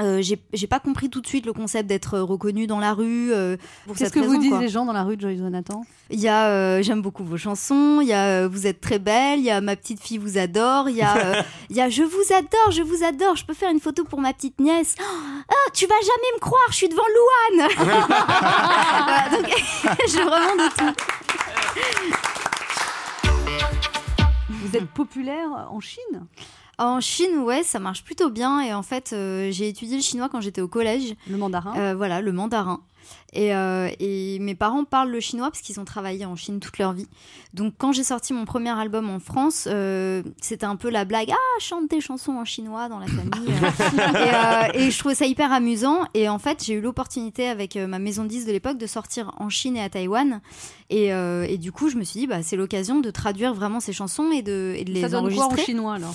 [0.00, 2.92] Euh, euh, j'ai j'ai pas compris tout de suite le concept d'être reconnue dans la
[2.94, 3.32] rue.
[3.32, 4.60] euh, pour Qu'est-ce cette que vous disent quoi.
[4.60, 5.84] les gens dans la rue de Joyce Jonathan?
[6.10, 8.98] Il y a euh, j'aime beaucoup vos chansons, il y a euh, vous êtes très
[8.98, 11.80] belle, il y a ma petite fille vous adore, il y a euh, il y
[11.80, 14.58] a je vous adore, je vous adore, je peux faire une photo pour ma petite
[14.60, 14.96] nièce.
[15.00, 17.02] Oh, tu vas jamais me croire, je suis devant
[17.56, 17.68] Louane.
[19.04, 19.46] Voilà, donc
[20.08, 21.02] j'ai vraiment de tout.
[24.48, 26.26] Vous êtes populaire en Chine?
[26.78, 30.28] En Chine, ouais, ça marche plutôt bien et en fait, euh, j'ai étudié le chinois
[30.28, 31.14] quand j'étais au collège.
[31.30, 32.80] Le mandarin Euh, voilà, le mandarin.
[33.34, 36.78] Et, euh, et mes parents parlent le chinois parce qu'ils ont travaillé en Chine toute
[36.78, 37.06] leur vie.
[37.52, 41.30] Donc quand j'ai sorti mon premier album en France, euh, c'était un peu la blague
[41.30, 43.50] ah chante tes chansons en chinois dans la famille.
[43.52, 46.04] et, euh, et je trouvais ça hyper amusant.
[46.14, 49.32] Et en fait j'ai eu l'opportunité avec ma maison de disques de l'époque de sortir
[49.38, 50.40] en Chine et à Taïwan.
[50.88, 53.92] Et, et du coup je me suis dit bah c'est l'occasion de traduire vraiment ces
[53.92, 55.64] chansons et de, et de les Ça donne quoi en enregistrer.
[55.72, 56.14] chinois alors?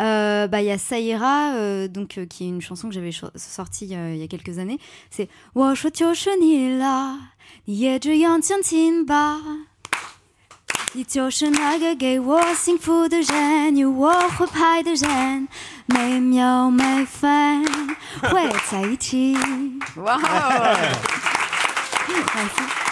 [0.00, 3.10] Euh, bah il y a Saïra euh, donc euh, qui est une chanson que j'avais
[3.10, 4.78] cho- sortie euh, il y a quelques années
[5.10, 7.32] c'est 我说就是你啦
[7.64, 9.40] 你也这样将近吧
[10.92, 15.48] 你就是那个给我幸福的人有我会拍的人
[15.86, 17.64] 每秒每分
[18.22, 19.34] 会在一起
[19.96, 20.76] Waouh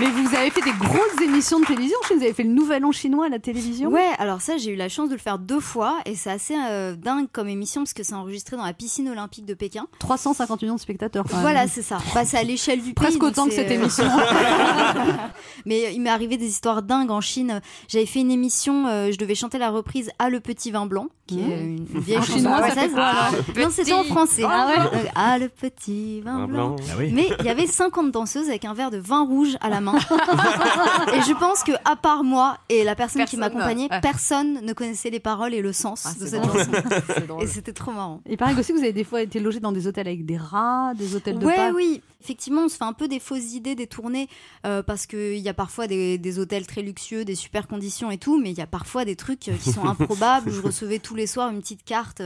[0.00, 1.96] Mais vous avez fait des grosses émissions de télévision.
[2.10, 3.90] Vous avez fait le Nouvel An chinois à la télévision.
[3.90, 6.54] Ouais, alors ça, j'ai eu la chance de le faire deux fois et c'est assez
[6.56, 9.86] euh, dingue comme émission parce que c'est enregistré dans la piscine olympique de Pékin.
[10.00, 11.24] 350 millions de spectateurs.
[11.28, 11.42] quand même.
[11.42, 11.98] Voilà, c'est ça.
[12.14, 12.94] Bah, c'est à l'échelle du pays.
[12.94, 14.04] Presque autant que cette euh, émission.
[15.66, 17.60] Mais il m'est arrivé des histoires dingues en Chine.
[17.88, 21.06] J'avais fait une émission, euh, je devais chanter la reprise à Le Petit Vin Blanc,
[21.26, 22.92] qui est une, une vieille En chanson chinois, française.
[22.94, 24.42] alors non, c'était en français.
[24.46, 26.70] Ah ouais Euh, à Le Petit Vin Blanc.
[26.70, 26.76] blanc.
[26.90, 27.10] Ah oui.
[27.12, 29.94] Mais il y avait 50 danseuses avec un verre de vin rouge à la main.
[31.14, 34.00] et je pense que à part moi et la personne qui m'accompagnait, ouais.
[34.00, 36.58] personne ne connaissait les paroles et le sens Ah, de cette drôle.
[36.64, 37.38] chanson.
[37.40, 38.20] Et c'était trop marrant.
[38.28, 40.36] Il paraît aussi que vous avez des fois été logé dans des hôtels avec des
[40.36, 41.74] rats, des hôtels de Ouais, Pâques.
[41.76, 42.02] oui.
[42.22, 44.28] Effectivement, on se fait un peu des fausses idées des tournées
[44.64, 48.16] euh, parce qu'il y a parfois des, des hôtels très luxueux, des super conditions et
[48.16, 50.50] tout, mais il y a parfois des trucs euh, qui sont improbables.
[50.50, 52.22] Je recevais tous les soirs une petite carte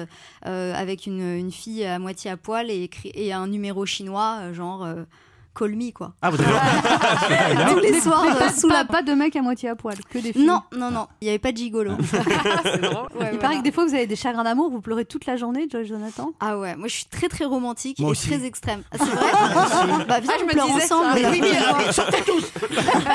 [0.47, 2.89] euh, avec une, une fille à moitié à poil et,
[3.33, 5.03] un numéro chinois, euh, genre euh,
[5.59, 6.13] Call me, quoi.
[6.23, 8.85] Ah, vous avez tous les soirs Mais euh, pas, sous la.
[8.85, 10.45] pas de mecs à moitié à poil, que des filles.
[10.47, 11.93] Non, non, non, il n'y avait pas de gigolo.
[12.63, 12.95] C'est drôle.
[12.95, 13.39] Ouais, Il voilà.
[13.39, 15.89] paraît que des fois vous avez des chagrins d'amour, vous pleurez toute la journée, Joyce
[15.89, 16.31] Jonathan.
[16.41, 18.29] Ah ouais, moi je suis très très romantique Moi et aussi.
[18.29, 18.83] très extrême.
[18.93, 21.07] Ah, c'est vrai Bah viens, Ah, je on me pleure disais ensemble.
[21.09, 21.15] ça.
[21.15, 21.43] mais- Oui,
[21.89, 22.53] euh, sortez tous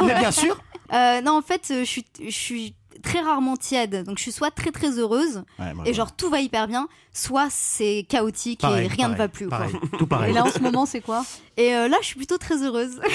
[0.06, 0.58] Mais bien sûr
[0.94, 4.04] Euh, non, en fait, euh, je suis, je suis très rarement tiède.
[4.06, 6.88] Donc je suis soit très très heureuse Ouais, moi, et genre tout va hyper bien,
[7.14, 9.48] soit c'est chaotique pareil, et rien ne va plus.
[9.48, 9.60] quoi.
[9.60, 10.34] Pareil, tout Et pareil.
[10.34, 11.24] là en ce moment c'est quoi?
[11.56, 13.00] Et euh, là, je suis plutôt très heureuse.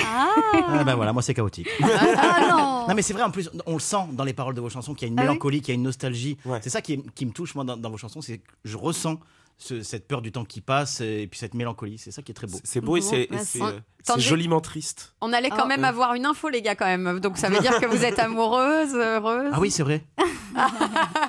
[0.71, 1.69] Ah, bah voilà, moi c'est chaotique.
[1.83, 4.61] ah non Non mais c'est vrai en plus, on le sent dans les paroles de
[4.61, 6.37] vos chansons qu'il y a une Ah oui mélancolie, qu'il y a une nostalgie.
[6.45, 6.61] Ouais.
[6.63, 9.19] C'est ça qui, me touche moi dans, dans vos chansons, c'est que je ressens
[9.59, 11.99] ce- cette peur du temps qui passe et puis cette mélancolie.
[11.99, 12.59] C'est ça qui est très beau.
[12.65, 13.79] C'est beau et c'est c'est- euh,
[14.17, 15.15] joliment triste.
[15.21, 15.89] On allait quand Ah, même ouais.
[15.89, 17.21] avoir une info, les gars, quand même.
[17.21, 19.51] Donc ça veut dire que vous êtes amoureuse, heureuse.
[19.53, 20.05] Ah oui, c'est vrai.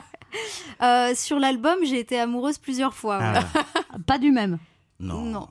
[0.81, 3.19] Euh, Sur l'album, j'ai été amoureuse plusieurs fois.
[3.21, 3.43] Ah,
[4.07, 4.59] Pas du même.
[4.99, 5.23] non.
[5.23, 5.47] Non.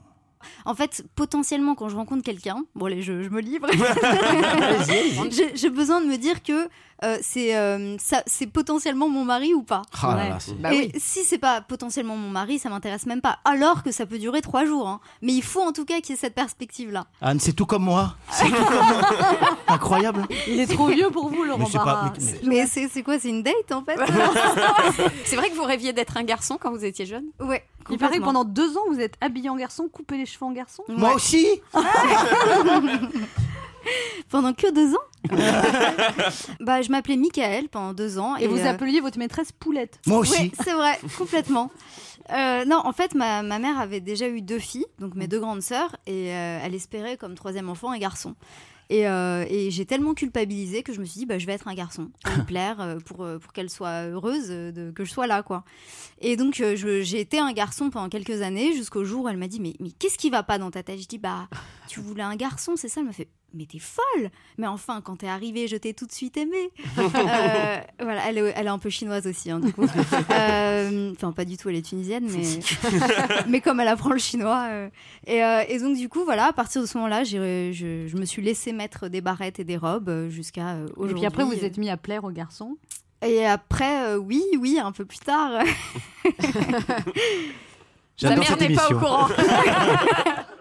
[0.63, 3.67] En fait, potentiellement, quand je rencontre quelqu'un, bon, allez, je, je me livre.
[5.31, 6.69] J'ai j'ai besoin de me dire que
[7.03, 9.81] euh, c'est euh, ça- c'est potentiellement mon mari ou pas?
[10.01, 10.29] Ah là Ouais.
[10.29, 10.99] là, Bah et oui.
[10.99, 13.39] si c'est pas potentiellement mon mari, ça m'intéresse même pas.
[13.45, 14.87] Alors que ça peut durer trois jours.
[14.87, 14.99] hein.
[15.21, 17.05] Mais il faut en tout cas qu'il y ait cette perspective-là.
[17.21, 18.15] Anne, c'est tout comme moi.
[18.31, 19.01] C'est tout comme moi.
[19.67, 20.27] Incroyable.
[20.47, 22.11] Il est trop vieux pour vous, Laurent Mais c'est Barra.
[22.43, 23.19] mais- quoi?
[23.19, 23.97] C'est une date en fait?
[25.25, 27.25] C'est vrai que vous rêviez d'être un garçon quand vous étiez jeune?
[27.39, 27.63] Ouais.
[27.91, 30.51] Il paraît que pendant deux ans, vous êtes habillé en garçon, coupé les cheveux en
[30.51, 30.83] garçon.
[30.89, 31.47] Moi aussi.
[34.29, 34.99] Pendant que deux ans?
[36.59, 38.35] Bah, je m'appelais Michael pendant deux ans.
[38.37, 39.99] Et, vous euh, appeliez votre maîtresse Poulette.
[40.07, 40.51] Moi Oui, aussi.
[40.63, 41.71] c'est vrai, complètement.
[42.31, 45.39] Euh, non, en fait, ma, ma mère avait déjà eu deux filles, donc mes deux
[45.39, 48.35] grandes sœurs, et euh, elle espérait comme troisième enfant un garçon.
[48.91, 51.67] Et, euh, et j'ai tellement culpabilisé que je me suis dit, bah, je vais être
[51.67, 55.43] un garçon pour lui plaire, pour, pour qu'elle soit heureuse de, que je sois là,
[55.43, 55.63] quoi.
[56.21, 59.59] Et donc, j'ai été un garçon pendant quelques années, jusqu'au jour où elle m'a dit,
[59.59, 60.99] mais, mais qu'est-ce qui va pas dans ta tête?
[60.99, 61.47] Je dis, bah,
[61.87, 63.01] tu voulais un garçon, c'est ça?
[63.01, 66.11] Elle m'a fait, mais t'es folle Mais enfin, quand t'es arrivée, je t'ai tout de
[66.11, 66.71] suite aimée.
[66.99, 69.85] Euh, voilà, elle est, elle est un peu chinoise aussi, hein, du coup.
[70.31, 72.43] Euh, Enfin, pas du tout, elle est tunisienne, mais,
[73.47, 74.67] mais comme elle apprend le chinois.
[74.69, 74.89] euh,
[75.27, 78.25] et, euh, et donc, du coup, voilà, à partir de ce moment-là, je, je me
[78.25, 81.15] suis laissée mettre des barrettes et des robes jusqu'à euh, Et aujourd'hui.
[81.15, 82.77] puis après, vous êtes mis à plaire aux garçons?
[83.25, 85.51] Et après, euh, oui, oui, un peu plus tard.
[86.33, 89.27] Ta J'adore mère n'est pas au courant.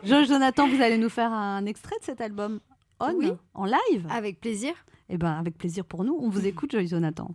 [0.04, 2.60] Jonathan, vous allez nous faire un extrait de cet album
[3.00, 3.32] On Oui.
[3.54, 4.72] en live Avec plaisir.
[5.08, 6.18] Eh ben, avec plaisir pour nous.
[6.20, 7.30] On vous écoute, Joyce Jonathan.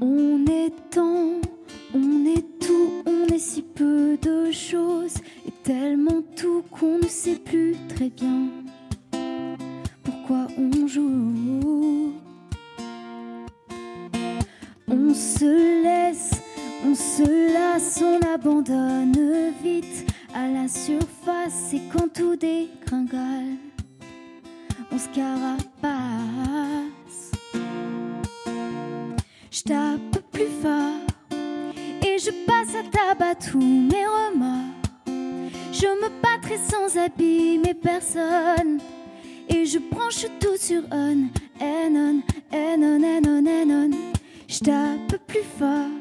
[0.00, 1.40] On est tant,
[1.94, 7.36] on est tout, on est si peu de choses et tellement tout qu'on ne sait
[7.36, 8.48] plus très bien
[10.04, 12.12] pourquoi on joue.
[14.90, 16.40] On se laisse,
[16.86, 23.58] on se lasse, on abandonne vite à la surface et quand tout dégringole,
[24.90, 25.68] on se carapace.
[29.50, 31.06] Je tape plus fort
[32.02, 34.74] et je passe à tabac tous mes remords.
[35.70, 38.78] Je me battrai sans abîmer personne
[39.50, 41.28] et je branche tout sur on,
[41.60, 42.22] and on,
[42.52, 44.07] and on, and on, on.
[44.48, 46.00] Je tape plus fort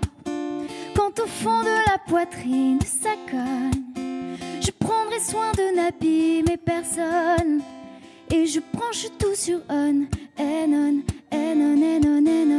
[0.95, 4.37] quand au fond de la poitrine ça cogne.
[4.61, 7.61] Je prendrai soin de n'abîmer personne
[8.31, 10.05] et je branche tout sur on,
[10.39, 12.51] and on, and on, and on, and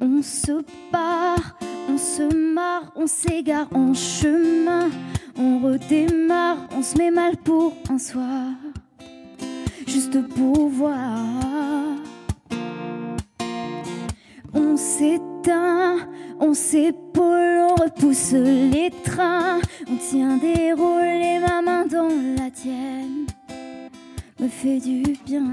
[0.00, 0.06] on.
[0.06, 1.58] On se part,
[1.90, 4.88] on se marre, on s'égare en chemin,
[5.36, 8.52] on redémarre, on se met mal pour un soir,
[9.86, 11.93] juste pour voir.
[14.54, 16.08] On s'éteint,
[16.40, 22.50] on s'épaule, on repousse les trains, on tient des rôles et ma main dans la
[22.50, 23.26] tienne
[24.44, 25.44] me fait du bien.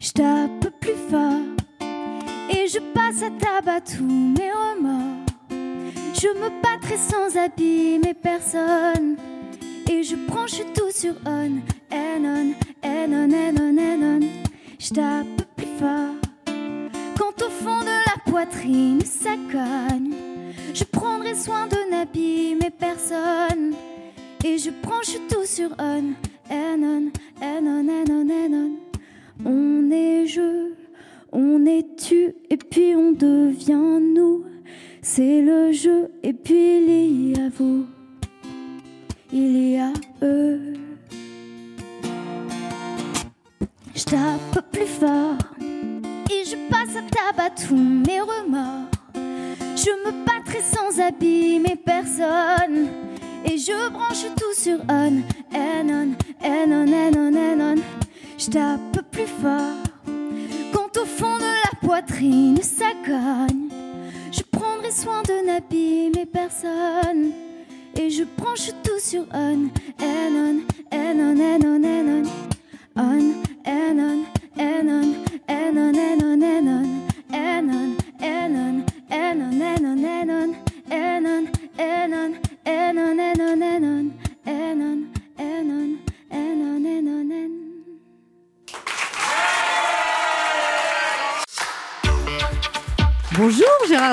[0.00, 1.56] Je tape plus fort
[2.50, 5.24] et je passe à tabac tous mes remords.
[6.14, 9.16] Je me battrai sans abîmer personne
[9.90, 11.60] et je branche tout sur on,
[11.92, 15.47] and on, and on, and on, and on.
[15.80, 20.14] Quand au fond de la poitrine ça cogne.
[20.74, 23.74] Je prendrai soin de n'abîmer personne
[24.44, 26.14] et je branche tout sur on,
[26.50, 27.10] and on,
[27.42, 28.76] and on, on,
[29.44, 29.90] on.
[29.90, 30.72] Est je,
[31.32, 34.44] on est tu, et puis on devient nous.
[35.02, 37.86] C'est le jeu, et puis il y a vous,
[54.68, 54.97] sur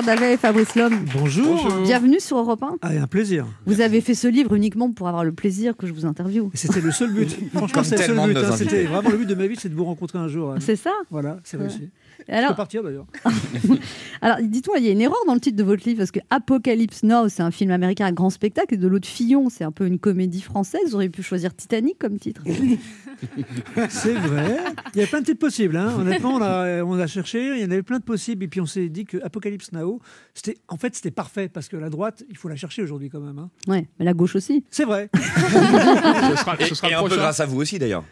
[0.02, 1.06] Davet et Fabrice Lhomme.
[1.18, 1.68] Bonjour.
[1.84, 2.78] Bienvenue sur Europe 1.
[2.82, 3.46] Ah, un plaisir.
[3.66, 6.50] Vous avez fait ce livre uniquement pour avoir le plaisir que je vous interviewe.
[6.54, 7.36] C'était le seul but.
[7.56, 8.38] Franchement, c'est le seul but.
[8.38, 8.56] hein.
[8.58, 10.52] C'était vraiment le but de ma vie, c'est de vous rencontrer un jour.
[10.54, 10.62] Anne.
[10.62, 11.64] C'est ça Voilà, c'est Ouais.
[11.64, 11.90] réussi.
[12.28, 13.06] Je alors, peux partir d'ailleurs.
[14.22, 16.20] alors dites-moi, il y a une erreur dans le titre de votre livre parce que
[16.30, 19.72] Apocalypse Now, c'est un film américain à grand spectacle et de l'autre Fillon, c'est un
[19.72, 20.82] peu une comédie française.
[20.88, 22.42] Vous auriez pu choisir Titanic comme titre.
[23.90, 24.58] C'est vrai.
[24.94, 25.78] Il y a plein de titres possibles.
[25.78, 25.94] hein.
[25.98, 28.44] Honnêtement, on a, on a cherché, il y en avait plein de possibles.
[28.44, 30.00] Et puis on s'est dit que Apocalypse Now,
[30.34, 33.20] c'était, en fait, c'était parfait parce que la droite, il faut la chercher aujourd'hui quand
[33.22, 33.40] même.
[33.40, 33.50] hein.
[33.68, 34.64] Ouais, mais la gauche aussi.
[34.70, 35.10] C'est vrai.
[35.16, 38.04] Ce sera, Et, ce sera et le un peu grâce à vous aussi d'ailleurs.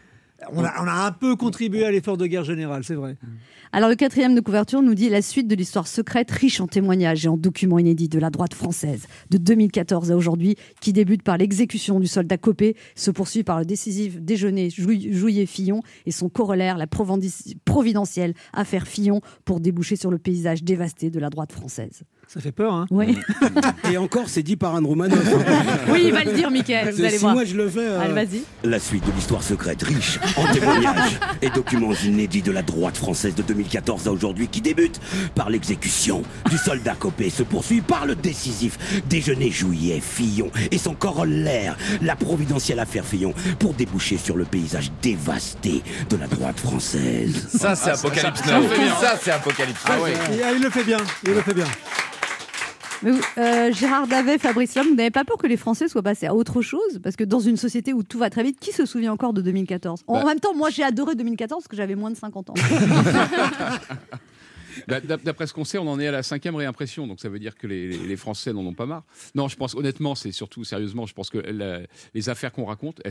[0.51, 3.17] On a, un peu contribué à l'effort de guerre générale, c'est vrai.
[3.71, 7.25] Alors le quatrième de couverture nous dit la suite de l'histoire secrète, riche en témoignages
[7.25, 11.37] et en documents inédits de la droite française de 2014 à aujourd'hui, qui débute par
[11.37, 16.85] l'exécution du soldat Copé, se poursuit par le décisif déjeuner Jouillet-Fillon et son corollaire, la
[16.85, 22.03] providentielle affaire Fillon, pour déboucher sur le paysage dévasté de la droite française.
[22.33, 23.15] Ça fait peur, hein Oui,
[23.91, 25.19] Et encore, c'est dit par Anne Romanoff.
[25.89, 27.33] oui il va le dire, Michael, vous allez si voir.
[27.35, 27.79] moi je le fais.
[27.81, 28.41] euh, Allez, vas-y.
[28.63, 33.35] La suite de l'histoire secrète, riche en témoignages et documents inédits de la droite française
[33.35, 34.99] de 2014 à aujourd'hui, qui débute
[35.35, 40.95] par l'exécution du soldat Copé, se poursuit par le décisif déjeuner Juillet Fillon et son
[40.95, 47.47] corollaire, la providentielle affaire Fillon, pour déboucher sur le paysage dévasté de la droite française.
[47.55, 48.67] Ça c'est Apocalypse ça Now.
[48.99, 50.07] Ça c'est Apocalypse Now.
[50.07, 50.97] Et, ah, il le fait bien.
[51.25, 51.65] Il le fait bien.
[53.03, 56.01] Mais vous, euh, Gérard Davet, Fabrice Lhomme, vous n'avez pas peur que les Français soient
[56.01, 58.71] passés à autre chose Parce que dans une société où tout va très vite, qui
[58.71, 60.25] se souvient encore de 2014 En Bah.
[60.25, 62.53] même temps, moi j'ai adoré 2014 parce que j'avais moins de 50 ans.
[64.87, 67.29] D'a- d'a- D'après ce qu'on sait, on en est à la cinquième réimpression, donc ça
[67.29, 69.03] veut dire que les, Français n'en ont pas marre.
[69.35, 71.39] Non, je pense honnêtement, c'est surtout sérieusement, je pense que
[72.13, 73.01] les affaires qu'on raconte,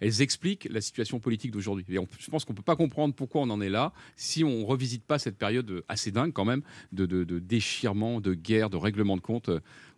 [0.00, 1.84] elles expliquent la situation politique d'aujourd'hui.
[2.18, 5.18] Je pense qu'on peut pas comprendre pourquoi on en est là si on revisite pas
[5.18, 9.50] cette période assez dingue quand même de, de, déchirement, de guerre, de règlement de compte.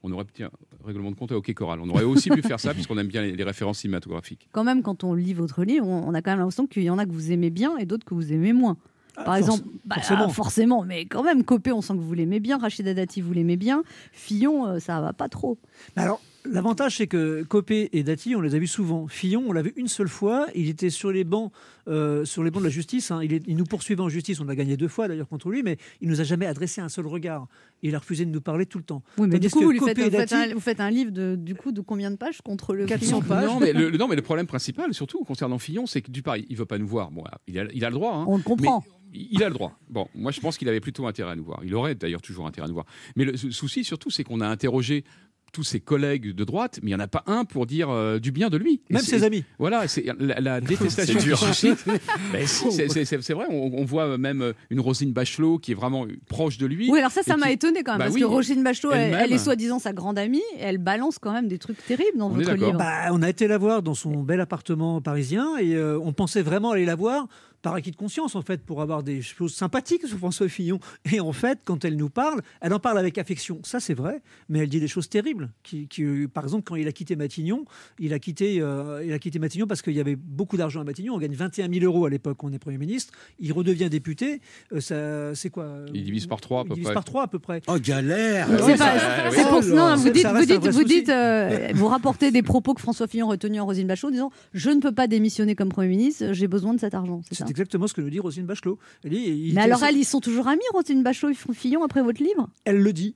[0.04, 0.50] On aurait tiens,
[0.84, 1.78] règlement de compte à OK Coral.
[1.80, 4.48] On aurait aussi pu faire ça puisqu'on aime bien les, les références cinématographiques.
[4.52, 6.90] quand même, quand on lit votre livre, on, on a quand même l'impression qu'il y
[6.90, 8.76] en a que vous aimez bien et d'autres que vous aimez moins.
[9.14, 10.24] Par Ah, exemple, forc- bah, forcément.
[10.26, 13.32] ah, forcément, mais quand même, Copé, on sent que vous l'aimez bien, Rachida Dati, vous
[13.32, 15.58] l'aimez bien, Fillon, euh, ça va pas trop.
[15.96, 19.06] Alors, l'avantage, c'est que Copé et Dati, on les a vus souvent.
[19.08, 20.46] Fillon, on l'a vu une seule fois.
[20.54, 21.52] Il était sur les bancs,
[21.88, 23.10] euh, sur les bancs de la justice.
[23.10, 23.20] hein.
[23.22, 24.40] Il, est- il nous poursuivait en justice.
[24.40, 26.88] On a gagné deux fois d'ailleurs contre lui, mais il nous a jamais adressé un
[26.88, 27.46] seul regard.
[27.82, 29.02] Il a refusé de nous parler tout le temps.
[29.18, 31.34] Oui, mais Tandis du coup, vous, lui faites, vous, un, vous faites un livre de,
[31.36, 33.46] du coup, de combien de pages contre le 400 Fillon pages.
[33.46, 36.22] Non mais, le, le- non, mais le problème principal, surtout concernant Fillon, c'est que du
[36.48, 37.10] il veut pas nous voir.
[37.10, 38.14] Bon, il a, il a le droit.
[38.14, 38.24] hein.
[38.28, 38.84] On le comprend.
[39.12, 39.78] Mais il a le droit.
[39.90, 41.60] Bon, moi je pense qu'il avait plutôt intérêt à nous voir.
[41.64, 42.86] Il aurait d'ailleurs toujours intérêt à nous voir.
[43.16, 45.04] Mais le sou- souci surtout, c'est qu'on a interrogé
[45.52, 48.18] tous ses collègues de droite, mais il n'y en a pas un pour dire euh,
[48.18, 48.80] du bien de lui.
[48.90, 49.44] Même ses amis.
[49.58, 51.38] Voilà, c'est la, la détestation C'est dur.
[51.38, 51.84] qu'il suscite.
[52.46, 56.90] C'est- vrai, on, on voit même une Rosine Bachelot qui est vraiment proche de lui.
[56.90, 58.92] Oui, alors ça, ça m'a qui- étonné quand même, Bah parce oui, que Rosine Bachelot,
[58.92, 62.30] elle, est soi-disant sa grande amie, elle balance quand même des trucs terribles dans On
[62.30, 62.72] votre livre.
[62.78, 66.42] Bah, on a été la voir dans son bel appartement parisien et euh, on pensait
[66.42, 67.26] vraiment aller la voir
[67.62, 70.80] par acquis de conscience, en fait, pour avoir des choses sympathiques sur François Fillon.
[71.12, 73.60] Et en fait, quand elle nous parle, elle en parle avec affection.
[73.62, 75.50] Ça, c'est vrai, mais elle dit des choses terribles.
[75.62, 77.64] Qui, qui, par exemple, quand il a quitté Matignon,
[78.00, 80.84] il a quitté, euh, il a quitté Matignon parce qu'il y avait beaucoup d'argent à
[80.84, 81.14] Matignon.
[81.14, 83.12] On gagne 21 000 euros à l'époque quand on est Premier ministre.
[83.38, 84.40] Il redevient député.
[84.72, 86.94] Euh, ça, c'est quoi euh, Il divise par trois à Il peu divise près.
[86.94, 87.62] par trois à peu près.
[87.68, 88.94] Oh, galère C'est pas-
[89.30, 89.36] oui.
[89.36, 93.06] c'est pour- non, vous dites, vous dites, vous euh, vous rapportez des propos que François
[93.06, 96.48] Fillon retenu en Rosine Bachelot, disant je ne peux pas démissionner comme Premier ministre, j'ai
[96.48, 97.20] besoin de cet argent.
[97.28, 97.44] C'est ça?
[97.52, 98.78] Exactement ce que nous dit Rosine Bachelot.
[99.04, 102.02] Elle, dit, il Mais alors, elles, ils sont toujours amis, Rosine Bachelot et Fillon, après
[102.02, 102.48] votre livre?
[102.64, 103.14] Elle le dit.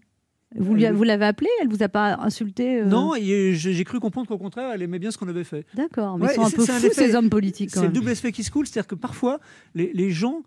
[0.54, 1.48] Vous, lui- Elle- vous l'avez appelée?
[1.62, 2.84] Elle vous a pas insulté euh?
[2.84, 5.64] Non, j'ai cru comprendre qu'au contraire, elle aimait bien ce qu'on avait fait.
[5.74, 7.70] D'accord, mais Ouais, ils sont un peu c'est un fous, effet- ces hommes politiques.
[7.72, 9.40] C'est le double effet qui se coule, c'est-à-dire que parfois,
[9.74, 10.42] les, les gens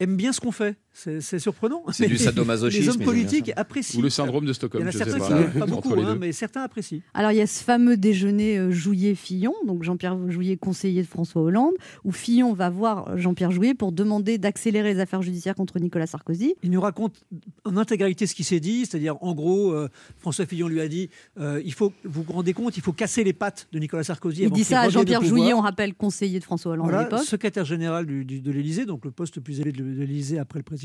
[0.00, 0.76] aiment bien ce qu'on fait.
[0.96, 1.82] C'est c'est surprenant.
[1.90, 3.98] C'est du sadomasochisme, Les hommes politiques apprécient.
[3.98, 5.26] Ou le syndrome de Il y Stockholm, en a certains pas.
[5.26, 7.00] qui n'aiment pas beaucoup, hein, mais certains apprécient.
[7.14, 11.42] Alors, il y a ce fameux déjeuner euh, Jouillet-Fillon, donc Jean-Pierre Jouillet, conseiller de François
[11.42, 11.72] Hollande,
[12.04, 16.54] où Fillon va voir Jean-Pierre Jouillet pour demander d'accélérer les affaires judiciaires contre Nicolas Sarkozy.
[16.62, 17.24] Il nous raconte
[17.64, 21.10] en intégralité ce qui s'est dit, c'est-à-dire en gros, euh, François Fillon lui a dit
[21.40, 24.42] euh, il faut, vous vous rendez compte, il faut casser les pattes de Nicolas Sarkozy.
[24.42, 25.24] Il avant dit ça à Jean-Pierre.
[25.24, 27.24] Jouillet, on rappelle conseiller de François Hollande à l'époque.
[27.24, 30.38] secrétaire général du- du- de l'Élysée, donc le poste le plus élevé de, de l'Élysée
[30.38, 30.83] après le président.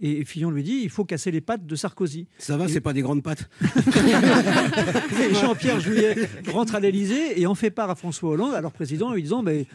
[0.00, 2.26] Et Fillon lui dit il faut casser les pattes de Sarkozy.
[2.38, 3.48] Ça va, c'est pas des grandes pattes.
[3.62, 9.08] Et Jean-Pierre Jouyet rentre à l'Élysée et en fait part à François Hollande, alors président,
[9.08, 9.66] en lui disant mais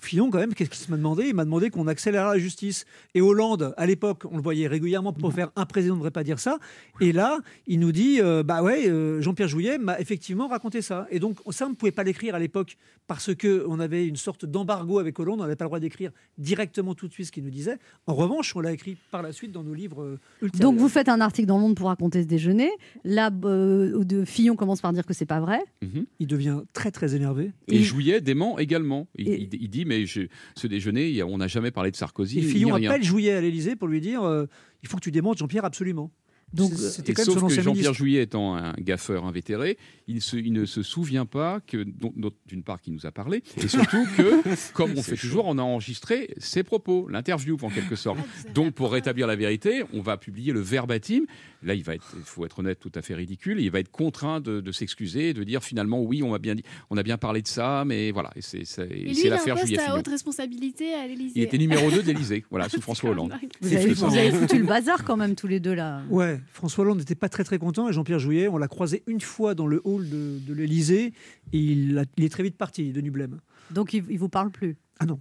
[0.00, 1.24] Fillon, quand même, qu'est-ce qu'il m'a demandé?
[1.28, 2.84] Il m'a demandé qu'on accélère la justice.
[3.14, 6.24] Et Hollande, à l'époque, on le voyait régulièrement pour faire un président ne devrait pas
[6.24, 6.58] dire ça.
[7.00, 11.06] Et là, il nous dit euh, bah ouais, euh, Jean-Pierre Jouillet m'a effectivement raconté ça.
[11.10, 14.44] Et donc, ça, on ne pouvait pas l'écrire à l'époque parce qu'on avait une sorte
[14.44, 15.40] d'embargo avec Hollande.
[15.40, 17.78] On n'avait pas le droit d'écrire directement tout de suite ce qu'il nous disait.
[18.06, 20.70] En revanche, on l'a écrit par la suite dans nos livres euh, ultérieurs.
[20.72, 22.70] Donc vous faites un article dans le Monde pour raconter ce déjeuner.
[23.04, 25.60] Là, euh, de Fillon commence par dire que c'est pas vrai.
[25.82, 26.06] Mhm.
[26.20, 27.50] Il devient très très énervé.
[27.68, 29.06] Et Jouillet dément également.
[29.16, 32.38] Et- il dit mais je- ce déjeuner, on n'a jamais parlé de Sarkozy.
[32.38, 34.46] Et Fillon appelle Jouillet à l'Élysée pour lui dire euh,
[34.82, 36.12] il faut que tu démontes Jean-Pierre absolument.
[36.54, 37.92] Donc, c'était quand même sauf que Jean-Pierre.
[37.92, 41.84] Jouillet étant un gaffeur invétéré, il, se- il ne se souvient pas que,
[42.46, 45.62] d'une part, qu'il nous a parlé, et surtout que, comme on fait toujours, on a
[45.62, 48.18] enregistré ses propos, l'interview en quelque sorte.
[48.54, 51.24] Donc, pour rétablir la vérité, on va publier le verbatim.
[51.62, 53.60] Là, il va être, il faut être honnête, tout à fait ridicule.
[53.60, 56.62] Il va être contraint de, de s'excuser, de dire finalement, oui, on a bien dit,
[56.90, 58.30] on a bien parlé de ça, mais voilà.
[58.36, 59.56] Et c'est, c'est, Et lui, c'est il a l'affaire
[59.98, 61.32] haute responsabilité à l'Élysée.
[61.36, 63.34] Il était numéro 2 d'Élysée, voilà, sous François Hollande.
[63.60, 66.02] Vous avez, vous avez foutu le bazar quand même tous les deux là.
[66.10, 69.20] Ouais, François Hollande n'était pas très très content et Jean-Pierre Jouillet, on l'a croisé une
[69.20, 71.12] fois dans le hall de, de l'Élysée
[71.52, 73.40] et il, a- il est très vite parti, il est devenu blême.
[73.72, 74.76] Donc il, il vous parle plus.
[75.00, 75.18] Ah non.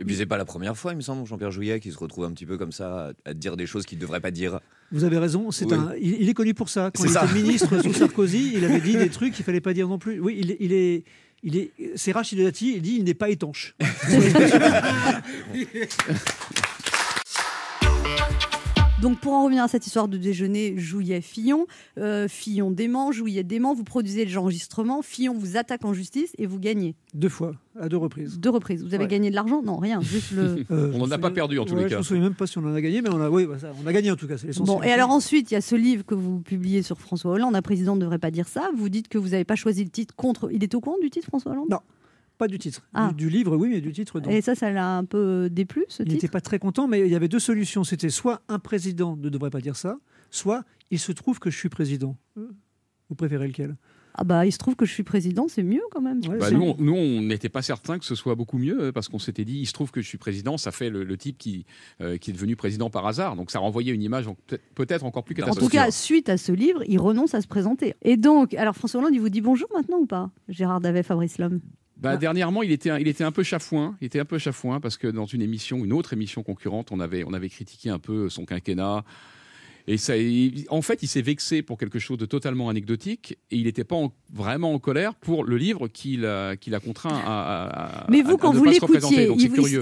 [0.00, 2.24] Et puis c'est pas la première fois, il me semble, Jean-Pierre Jouillet, qui se retrouve
[2.24, 4.58] un petit peu comme ça, à, dire des choses qu'il ne devrait pas dire.
[4.90, 5.74] Vous avez raison, c'est Oui.
[5.74, 6.90] un, il, il est connu pour ça.
[6.92, 7.24] Quand C'est il ça.
[7.24, 10.18] était ministre sous Sarkozy, il avait dit des trucs qu'il fallait pas dire non plus.
[10.18, 11.04] Oui, il, il est,
[11.44, 13.76] il est, c'est Rachid Dati, il dit il n'est pas étanche.
[19.04, 21.66] Donc pour en revenir à cette histoire de déjeuner, Jouillet, Fillon,
[21.98, 26.46] euh, Fillon dément, Jouillet dément, vous produisez les enregistrements, Fillon vous attaque en justice et
[26.46, 26.94] vous gagnez.
[27.12, 28.38] Deux fois, à deux reprises.
[28.40, 28.82] Deux reprises.
[28.82, 29.10] Vous avez Ouais.
[29.10, 29.60] gagné de l'argent?
[29.62, 30.64] Non, rien, juste le...
[30.70, 31.98] Euh, On n'en a pas perdu, en tous ouais, les Je cas.
[31.98, 33.72] me souviens même pas si on en a gagné, mais on a, oui, bah ça,
[33.84, 34.78] on a gagné en tout cas, c'est l'essentiel.
[34.78, 37.54] Bon, et alors ensuite, il y a ce livre que vous publiez sur François Hollande,
[37.54, 38.70] un président ne devrait pas dire ça.
[38.74, 40.48] Vous dites que vous n'avez pas choisi le titre contre...
[40.50, 41.68] Il est au courant du titre, François Hollande?
[41.68, 41.80] Non.
[42.44, 42.82] Pas du titre.
[42.92, 43.08] Ah.
[43.08, 44.28] Du, du livre, oui, mais du titre, non.
[44.28, 47.00] Et ça, ça l'a un peu déplu, ce Il titre n'était pas très content, mais
[47.00, 47.84] il y avait deux solutions.
[47.84, 49.96] C'était soit un président ne devrait pas dire ça,
[50.30, 52.18] soit il se trouve que je suis président.
[53.08, 53.76] Vous préférez lequel?
[54.16, 56.20] Ah bah, il se trouve que je suis président, c'est mieux quand même.
[56.20, 59.08] Bah, nous, on- nous, on n'était pas certain que ce soit beaucoup mieux euh, parce
[59.08, 61.36] qu'on s'était dit, il se trouve que je suis président, ça fait le, le type
[61.36, 61.66] qui,
[62.00, 63.34] euh, qui est devenu président par hasard.
[63.34, 64.36] Donc ça renvoyait une image en-
[64.76, 65.70] peut-être- encore plus En catastrophique.
[65.70, 67.94] tout cas, suite à ce livre, il renonce à se présenter.
[68.02, 70.30] Et donc, alors François Hollande, il vous dit bonjour maintenant ou pas?
[70.48, 71.60] Gérard Davet, Fabrice Lhomme
[72.04, 73.96] Bah, Dernièrement, il était, un- il était un peu chafouin.
[74.00, 77.00] Il était un peu chafouin parce que dans une émission, une autre émission concurrente, on
[77.00, 79.04] avait, on avait critiqué un peu son quinquennat.
[79.86, 83.56] Et ça, il- en fait, il s'est vexé pour quelque chose de totalement anecdotique et
[83.58, 88.04] il n'était pas en- vraiment en colère pour le livre qu'il a, contraint à.
[88.04, 89.26] à- Mais vous, à quand ne vous l'écoutiez,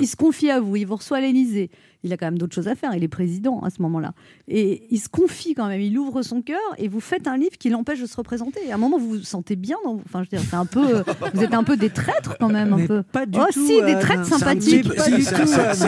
[0.00, 1.70] il se confie à vous, il vous reçoit à l'Élysée.
[2.04, 4.12] Il a quand même d'autres choses à faire, il est président à ce moment-là.
[4.48, 7.56] Et il se confie quand même, il ouvre son cœur et vous faites un livre
[7.58, 8.60] qui l'empêche de se représenter.
[8.66, 9.94] Et à un moment, vous vous sentez bien, dans...
[10.04, 12.72] enfin, je veux dire, c'est un peu, vous êtes un peu des traîtres quand même,
[12.72, 13.02] un Mais peu.
[13.04, 13.64] Pas du oh, tout.
[13.66, 14.00] si, des Anne.
[14.00, 14.88] traîtres sympathiques.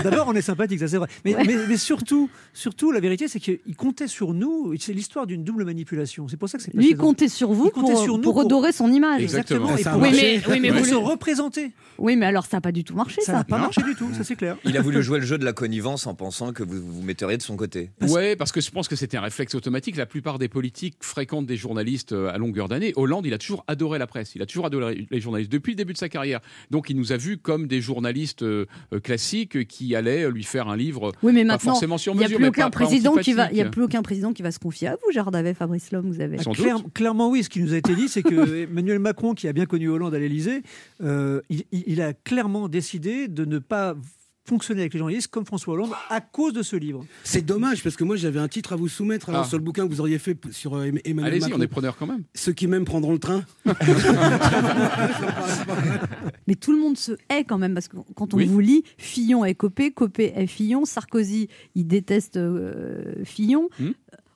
[0.03, 1.09] D'abord, on est sympathique, ça c'est vrai.
[1.24, 1.42] Mais, Ouais.
[1.46, 4.72] mais- mais surtout, surtout, la vérité, c'est qu'il comptait sur nous.
[4.79, 6.29] C'est l'histoire d'une double manipulation.
[6.29, 8.22] C'est pour ça que c'est Lui, il comptait sur vous Il comptait pour, sur nous
[8.22, 9.22] pour pour- redorer son image.
[9.22, 9.70] Exactement.
[9.77, 10.05] Exactement.
[10.05, 11.72] Et Oui, mais, oui, mais vous se le- représenter.
[11.98, 13.33] oui, mais alors ça n'a pas du tout marché, Ça ça.
[13.38, 14.57] n'a pas marché du tout, ça c'est clair.
[14.64, 17.36] Il a voulu jouer le jeu de la connivence en pensant que vous vous metteriez
[17.36, 17.90] de son côté.
[18.00, 19.96] Ouais, parce que je pense que c'était un réflexe automatique.
[19.96, 22.92] La plupart des politiques fréquentent des journalistes euh, à longueur d'année.
[22.96, 24.34] Hollande, il a toujours adoré la presse.
[24.34, 26.40] Il a toujours adoré les journalistes depuis le début de sa carrière.
[26.70, 28.66] Donc, il nous a vus comme des journalistes euh,
[29.02, 32.24] classiques qui allaient lui faire un livre Oui, mais pas maintenant, forcément sur il n'y
[32.24, 34.50] a mesure, plus mais aucun président qui va, il a plus aucun président qui va
[34.50, 36.38] se confier à vous, Gérard Davet, Fabrice Lhomme, vous avez.
[36.38, 36.92] Sans doute.
[36.92, 37.42] clairement, oui.
[37.42, 40.14] Ce qui nous a été dit, c'est que Emmanuel Macron, qui a bien connu Hollande
[40.14, 40.62] à l'Élysée,
[41.02, 41.40] euh,
[41.72, 43.96] il a clairement décidé de ne pas
[44.46, 47.04] fonctionner avec les journalistes comme François Hollande à cause de ce livre.
[47.24, 49.48] C'est dommage parce que moi j'avais un titre à vous soumettre alors, Ah.
[49.48, 51.59] sur le bouquin que vous auriez fait sur euh, Em- Emmanuel Allez-y, Macron.
[51.59, 52.24] on est preneur quand même.
[52.35, 53.44] Ceux qui m'aiment prendront le train.
[56.46, 58.46] Mais tout le monde se hait quand même, parce que quand on Oui.
[58.46, 63.68] vous lit, Fillon est Copé, Copé est Fillon, Sarkozy, il déteste euh, Fillon.
[63.78, 63.92] Hmm.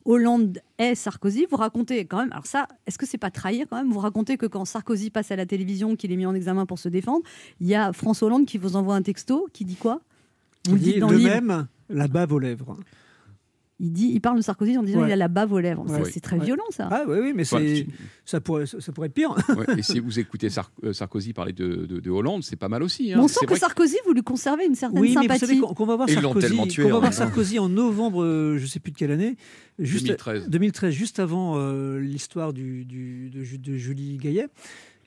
[0.09, 3.77] Hollande est Sarkozy, vous racontez quand même, alors ça, est-ce que c'est pas trahir quand
[3.77, 3.93] même?
[3.93, 6.79] Vous racontez que quand Sarkozy passe à la télévision, qu'il est mis en examen pour
[6.79, 7.23] se défendre,
[7.61, 10.01] il y a François Hollande qui vous envoie un texto qui dit quoi?
[10.67, 11.31] Vous le dites dans de le livre.
[11.31, 12.79] même, la bave aux lèvres.
[13.81, 15.09] Il, dit, il parle de Sarkozy en disant Ouais.
[15.09, 15.89] il a la bave aux lèvres.
[15.89, 16.11] Ouais.
[16.11, 16.45] C'est très Ouais.
[16.45, 16.89] violent ça.
[16.91, 17.87] Ah oui, oui, mais c'est,
[18.25, 19.37] ça, pourrait, ça pourrait être pire.
[19.57, 22.69] Ouais, et si vous écoutez Sar- euh, Sarkozy parler de, de- de Hollande, c'est pas
[22.69, 23.13] mal aussi.
[23.13, 23.21] hein.
[23.21, 25.41] On sent que Sarkozy, vous lui conservez une certaine Oui, mais vous sympathie.
[25.47, 27.13] savez qu'on va voir Sarkozy, tué, qu'on va en voir.
[27.13, 29.37] Sarkozy en novembre, euh, je sais plus de quelle année,
[29.79, 30.49] juste 2013.
[30.49, 34.49] 2013, juste avant euh, l'histoire du, du- de, de Julie Gaillet.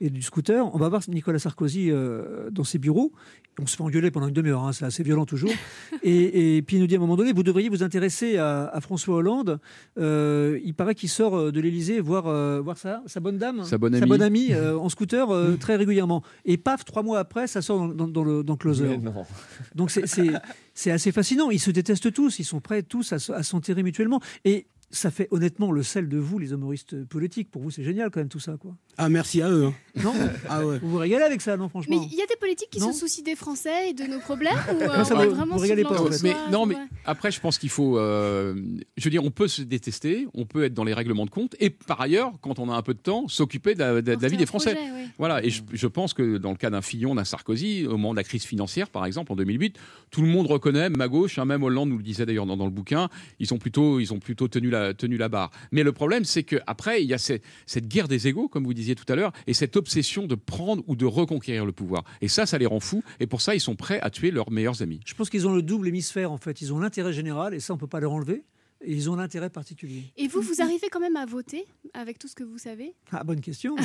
[0.04, 0.74] Et du scooter.
[0.74, 3.12] On va voir Nicolas Sarkozy euh, dans ses bureaux.
[3.60, 5.50] On se fait engueuler pendant une demi-heure, hein, c'est assez violent toujours.
[6.02, 8.66] et, et puis il nous dit à un moment donné, vous devriez vous intéresser à,
[8.66, 9.60] à François Hollande.
[9.98, 13.62] Euh, il paraît qu'il sort euh, de l'Élysée voir, euh, voir sa, sa bonne dame,
[13.64, 14.22] Sa bonne amie.
[14.22, 16.22] amie, euh, en scooter euh, très régulièrement.
[16.44, 18.98] Et paf, trois mois après, ça sort dans, dans- dans le dans Closer.
[19.74, 21.50] Donc c'est- assez fascinant.
[21.50, 24.20] Ils se détestent tous, ils sont prêts tous à s'enterrer mutuellement.
[24.44, 27.50] Et ça fait honnêtement le sel de vous, les humoristes politiques.
[27.50, 28.56] Pour vous, c'est génial quand même tout ça.
[28.58, 28.74] Quoi.
[28.98, 29.66] Ah, merci à eux.
[29.66, 29.74] hein.
[30.02, 30.14] Non
[30.48, 30.78] Ah ouais.
[30.78, 32.92] Vous vous régalez avec ça, non, Mais franchement il y a des politiques qui Non.
[32.92, 35.34] se soucient des Français et de nos problèmes ou euh, Non, ça on est vous-
[35.34, 36.22] vraiment vous régalez pas, en fait.
[36.22, 36.80] Mais l'entre-soi, non, mais ouais.
[37.04, 37.98] Après, je pense qu'il faut.
[37.98, 38.54] euh,
[38.96, 41.56] je veux dire, on peut se détester, on peut être dans les règlements de compte,
[41.60, 44.10] et par ailleurs, quand on a un peu de temps, s'occuper de, la- de- de
[44.10, 44.74] la Porter vie des Français.
[44.74, 45.06] projet, ouais.
[45.18, 48.12] Voilà, et je, je pense que dans le cas d'un Fillon, d'un Sarkozy, au moment
[48.12, 49.76] de la crise financière, par exemple, en 2008,
[50.10, 52.56] tout le monde reconnaît, même à gauche, hein, même Hollande nous le disait d'ailleurs dans,
[52.56, 55.50] dans le bouquin, ils ont plutôt, ils ont plutôt tenu la, tenu la barre.
[55.70, 58.74] Mais le problème, c'est qu'après, il y a cette, cette guerre des égaux, comme vous
[58.74, 62.04] disiez tout à l'heure, et cette obsession de prendre ou de reconquérir le pouvoir.
[62.20, 64.50] Et ça, ça les rend fous, et pour ça, ils sont prêts à tuer leurs
[64.50, 65.00] meilleurs amis.
[65.04, 66.60] Je pense qu'ils ont le double hémisphère, en fait.
[66.62, 68.44] Ils ont l'intérêt général, et ça, on peut pas leur enlever.
[68.84, 70.02] Et ils ont l'intérêt particulier.
[70.18, 71.64] Et vous, vous arrivez quand même à voter
[71.94, 72.94] avec tout ce que vous savez?
[73.12, 73.76] Ah, bonne question.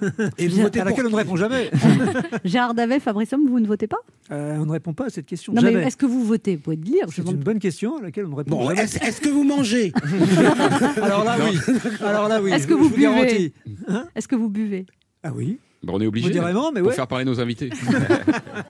[0.38, 1.70] Et vous votez à laquelle on ne répond jamais?
[2.44, 4.00] Gérard Davet, Fabrice Homme, vous ne votez pas?
[4.32, 5.52] Euh, on ne répond pas à cette question.
[5.54, 5.86] Non, mais jamais.
[5.86, 6.56] est-ce que vous votez?
[6.56, 7.06] Vous pouvez le dire.
[7.14, 8.82] C'est une bonne question à laquelle on ne répond Bon, jamais.
[8.82, 9.92] est-ce est-ce que vous mangez?
[11.00, 11.58] Alors là, oui.
[12.00, 12.50] Alors là, oui.
[12.52, 13.54] Est-ce que vous buvez?
[14.16, 14.84] Est-ce que vous buvez?
[15.22, 15.58] Ah oui.
[15.82, 16.94] Ben, on est obligé Modérément, mais pour ouais.
[16.94, 17.70] faire parler nos invités.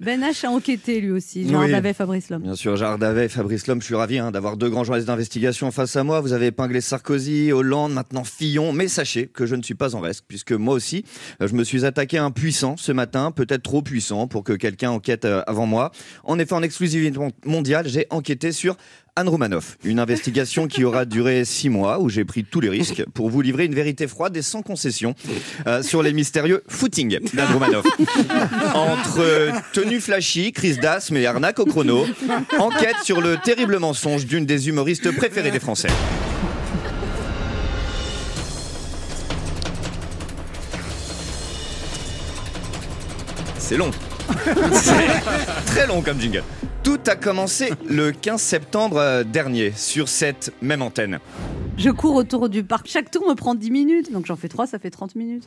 [0.00, 1.46] Ben H a enquêté lui aussi.
[1.46, 1.72] Gérard Oui.
[1.72, 2.42] Davet, Fabrice Lhomme.
[2.42, 5.70] Bien sûr, Gérard Davet, Fabrice Lhomme, je suis ravi hein, d'avoir deux grands journalistes d'investigation
[5.72, 6.20] face à moi.
[6.20, 10.00] Vous avez épinglé Sarkozy, Hollande, maintenant Fillon, mais sachez que je ne suis pas en
[10.00, 11.04] reste, puisque moi aussi,
[11.42, 14.52] euh, je me suis attaqué à un puissant ce matin, peut-être trop puissant pour que
[14.52, 15.90] quelqu'un enquête euh, avant moi.
[16.24, 18.76] En effet, en exclusivité mondiale, j'ai enquêté sur
[19.16, 23.04] Anne Romanoff, une investigation qui aura duré six mois où j'ai pris tous les risques
[23.12, 25.14] pour vous livrer une vérité froide et sans concession
[25.66, 27.86] euh, sur les mystérieux footings d'Anne Romanoff.
[28.74, 32.06] Entre tenue flashy, crise d'asthme et arnaque au chrono,
[32.58, 35.88] enquête sur le terrible mensonge d'une des humoristes préférées des Français.
[43.58, 43.90] C'est long.
[44.72, 46.42] C'est très long comme jingle.
[46.82, 51.18] Tout a commencé le 15 septembre euh, dernier sur cette même antenne.
[51.76, 52.88] Je cours autour du parc.
[52.88, 54.12] Chaque tour me prend 10 minutes.
[54.12, 55.44] Donc j'en fais 3, ça fait 30 minutes.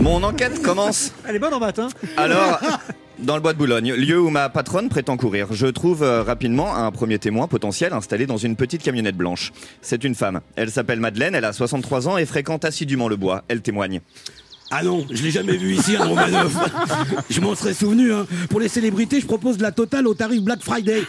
[0.00, 2.60] Mon enquête commence Elle est bonne en maths, hein alors
[3.18, 5.48] dans le bois de Boulogne, lieu où ma patronne prétend courir.
[5.52, 9.52] Je trouve euh, rapidement un premier témoin potentiel installé dans une petite camionnette blanche.
[9.82, 10.40] C'est une femme.
[10.56, 13.42] Elle s'appelle Madeleine, elle a 63 ans et fréquente assidûment le bois.
[13.48, 14.00] Elle témoigne.
[14.72, 16.54] Ah non, je l'ai jamais vu ici, un Romanoff.
[17.30, 18.12] je m'en serais souvenu.
[18.12, 18.26] Hein.
[18.48, 21.02] Pour les célébrités, je propose de la totale au tarif Black Friday.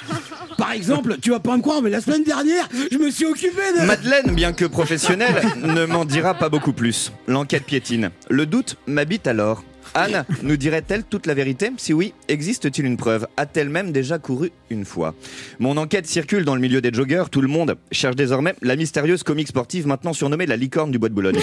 [0.58, 3.62] Par exemple, tu vas pas me croire, mais la semaine dernière, je me suis occupé
[3.80, 3.86] de.
[3.86, 7.12] Madeleine, bien que professionnelle, ne m'en dira pas beaucoup plus.
[7.28, 8.10] L'enquête piétine.
[8.30, 9.64] Le doute m'habite alors.
[9.94, 11.72] Anne nous dirait-elle toute la vérité?
[11.78, 13.28] Si oui, existe-t-il une preuve?
[13.38, 15.14] A-t-elle même déjà couru une fois?
[15.60, 17.30] Mon enquête circule dans le milieu des joggeurs.
[17.30, 21.10] Tout le monde cherche désormais la mystérieuse comique sportive maintenant surnommée la licorne du bois
[21.10, 21.40] de Boulogne.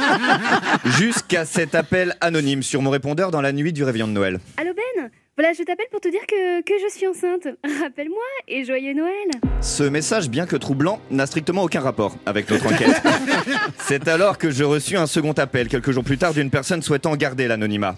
[0.84, 4.40] Jusqu'à cet appel anonyme sur mon répondeur dans la nuit du réveillon de Noël.
[4.56, 5.10] Allô Ben?
[5.38, 7.48] Voilà, je t'appelle pour te dire que, que je suis enceinte.
[7.80, 9.30] Rappelle-moi et joyeux Noël.
[9.62, 13.00] Ce message, bien que troublant, n'a strictement aucun rapport avec notre enquête.
[13.78, 17.16] C'est alors que je reçus un second appel, quelques jours plus tard, d'une personne souhaitant
[17.16, 17.96] garder l'anonymat.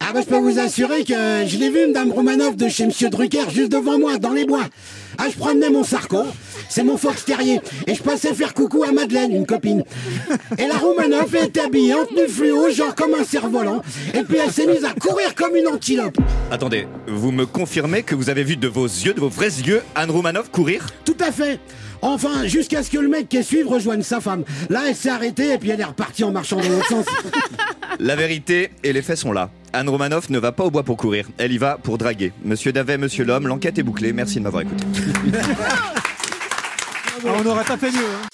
[0.00, 3.10] Ah bah je peux vous assurer que je l'ai vu, Madame Romanoff, de chez Monsieur
[3.10, 4.64] Drucker, juste devant moi, dans les bois.
[5.18, 6.24] Ah, je promenais mon Sarko,
[6.68, 9.84] c'est mon Fox Terrier, et je passais faire coucou à Madeleine, une copine.
[10.58, 13.82] Et la Romanoff était habillée en tenue fluo, genre comme un cerf-volant,
[14.14, 16.16] et puis elle s'est mise à courir comme une antilope.
[16.50, 19.82] Attendez, vous me confirmez que vous avez vu de vos yeux, de vos vrais yeux,
[19.94, 20.86] Anne Roumanoff courir?
[21.04, 21.60] Tout à fait.
[22.02, 24.44] Enfin, jusqu'à ce que le mec qui est suivre rejoigne sa femme.
[24.70, 27.06] Là, elle s'est arrêtée et puis elle est repartie en marchant dans l'autre sens.
[27.98, 29.50] La vérité et les faits sont là.
[29.72, 32.32] Anne Romanoff ne va pas au bois pour courir, elle y va pour draguer.
[32.44, 34.84] Monsieur Davet, monsieur l'homme, l'enquête est bouclée, merci de m'avoir écouté.
[37.22, 37.98] Ah, on n'aurait pas fait mieux.
[37.98, 38.26] hein.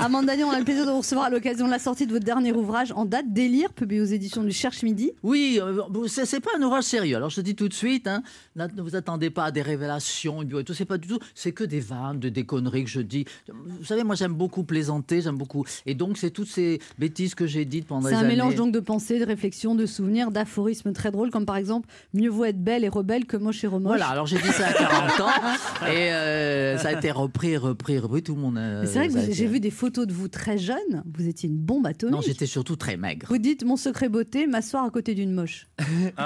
[0.00, 2.12] Amande Daniel, on a le plaisir de vous recevoir à l'occasion de la sortie de
[2.12, 5.10] votre dernier ouvrage en date, Délire, publié aux éditions du Cherche Midi.
[5.24, 7.16] Oui, euh, bon, c'est c'est pas un ouvrage sérieux.
[7.16, 8.22] Alors je te dis tout de suite, hein,
[8.54, 10.72] là, ne vous attendez pas à des révélations, et tout.
[10.72, 11.18] C'est pas du tout.
[11.34, 13.24] C'est que des vannes, de- des conneries que je dis.
[13.48, 15.64] Vous savez, moi j'aime beaucoup plaisanter, j'aime beaucoup.
[15.84, 18.28] Et donc c'est toutes ces bêtises que j'ai dites pendant C'est les un années.
[18.28, 22.30] mélange donc de pensées, de réflexions, de souvenirs, d'aphorismes très drôles, comme par exemple Mieux
[22.30, 23.88] vaut être belle et rebelle que moche et remoche.
[23.88, 27.98] Voilà, alors j'ai dit ça à 40 ans et euh, ça a été repris, repris,
[27.98, 28.22] repris.
[28.22, 28.58] Tout le monde.
[28.58, 31.58] euh, c'est vrai que j'ai vu des photos de vous très jeune, vous étiez une
[31.58, 32.14] bombe atomique.
[32.14, 33.26] Non, j'étais surtout très maigre.
[33.28, 35.68] Vous dites mon secret beauté, m'asseoir à côté d'une moche.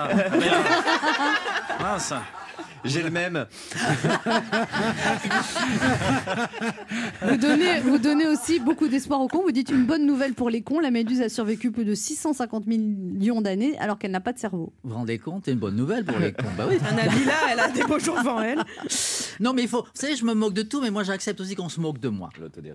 [1.80, 2.14] Mince.
[2.84, 3.46] J'ai le même.
[7.22, 9.42] Vous donnez, vous donnez aussi beaucoup d'espoir aux cons.
[9.42, 10.80] Vous dites une bonne nouvelle pour les cons.
[10.80, 14.72] La méduse a survécu plus de 650 millions d'années alors qu'elle n'a pas de cerveau.
[14.82, 16.44] Vous vous rendez compte C'est une bonne nouvelle pour les cons.
[16.56, 16.78] Bah oui.
[16.94, 18.62] Nabila, elle a des beaux jours devant elle.
[19.40, 19.82] Non, mais il faut.
[19.82, 22.08] Vous savez, je me moque de tout, mais moi, j'accepte aussi qu'on se moque de
[22.08, 22.30] moi.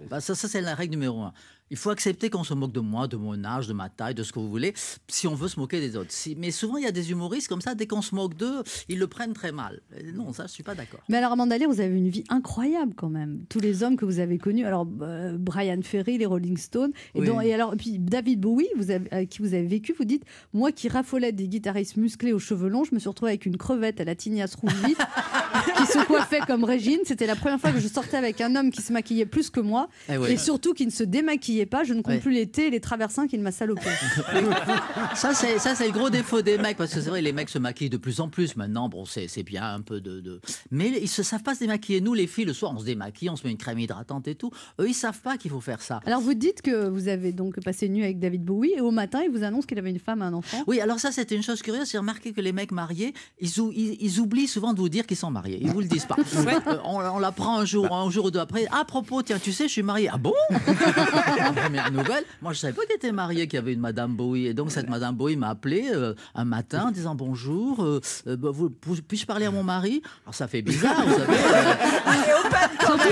[0.09, 1.33] Bah, ça, ça c'est la règle numéro un.
[1.69, 4.23] Il faut accepter qu'on se moque de moi, de mon âge, de ma taille, de
[4.23, 4.73] ce que vous voulez,
[5.07, 6.11] si on veut se moquer des autres.
[6.11, 8.63] Si- mais souvent, il y a des humoristes comme ça, dès qu'on se moque d'eux,
[8.87, 9.81] ils le prennent très mal.
[9.99, 11.01] Et non, ça, je suis pas d'accord.
[11.09, 13.41] Mais alors, Amanda vous avez une vie incroyable quand même.
[13.49, 17.19] Tous les hommes que vous avez connus, alors euh, Brian Ferry, les Rolling Stones, et,
[17.19, 17.29] Oui.
[17.45, 20.71] et alors puis David Bowie, vous avez, avec qui vous avez vécu, vous dites, moi
[20.71, 23.99] qui raffolais des guitaristes musclés aux cheveux longs, je me suis retrouvée avec une crevette
[23.99, 24.99] à la tignasse rouge vite,
[25.77, 26.99] qui se coiffait comme Régine.
[27.05, 29.59] C'était la première fois que je sortais avec un homme qui se maquillait plus que
[29.59, 30.31] moi, Eh oui.
[30.31, 31.83] et surtout qui ne se démaquillait pas.
[31.83, 33.81] Je ne compte plus l'été et les traversins qu'il m'a salopé.
[35.15, 37.49] Ça, c'est ça, c'est le gros défaut des mecs, parce que c'est vrai, les mecs
[37.49, 38.87] se maquillent de plus en plus maintenant.
[38.89, 40.39] Bon, c'est c'est bien un peu de, de-
[40.71, 42.01] Mais ils se savent pas se démaquiller.
[42.01, 44.35] Nous, les filles, le soir, on se démaquille, on se met une crème hydratante et
[44.35, 44.51] tout.
[44.79, 45.99] Eux, ils savent pas qu'il faut faire ça.
[46.05, 48.91] Alors vous dites que vous avez donc passé une nuit avec David Bowie, et au
[48.91, 50.63] matin, il vous annonce qu'il avait une femme et un enfant.
[50.67, 51.89] Oui, alors ça, c'était une chose curieuse.
[51.91, 55.05] J'ai remarqué que les mecs mariés, ils, ou- ils- ils oublient souvent de vous dire
[55.07, 55.59] qu'ils sont mariés.
[55.61, 56.15] Ils vous le disent pas.
[56.67, 58.67] Euh, on, on l'apprend un jour, un jour ou deux après.
[58.71, 60.09] À propos, tiens, tu sais, je suis marié.
[60.11, 60.33] Ah bon?
[61.53, 62.23] Première nouvelle.
[62.41, 64.47] Moi, je savais pas qu'il était marié, qu'il y avait une Madame Bowie.
[64.47, 67.83] Et donc, cette Madame Bowie m'a appelé euh, un matin en disant bonjour.
[67.83, 70.01] euh, euh, bah, vous- puis-je parler à mon mari?
[70.25, 71.33] Alors, ça fait bizarre, vous savez.
[71.33, 73.07] euh,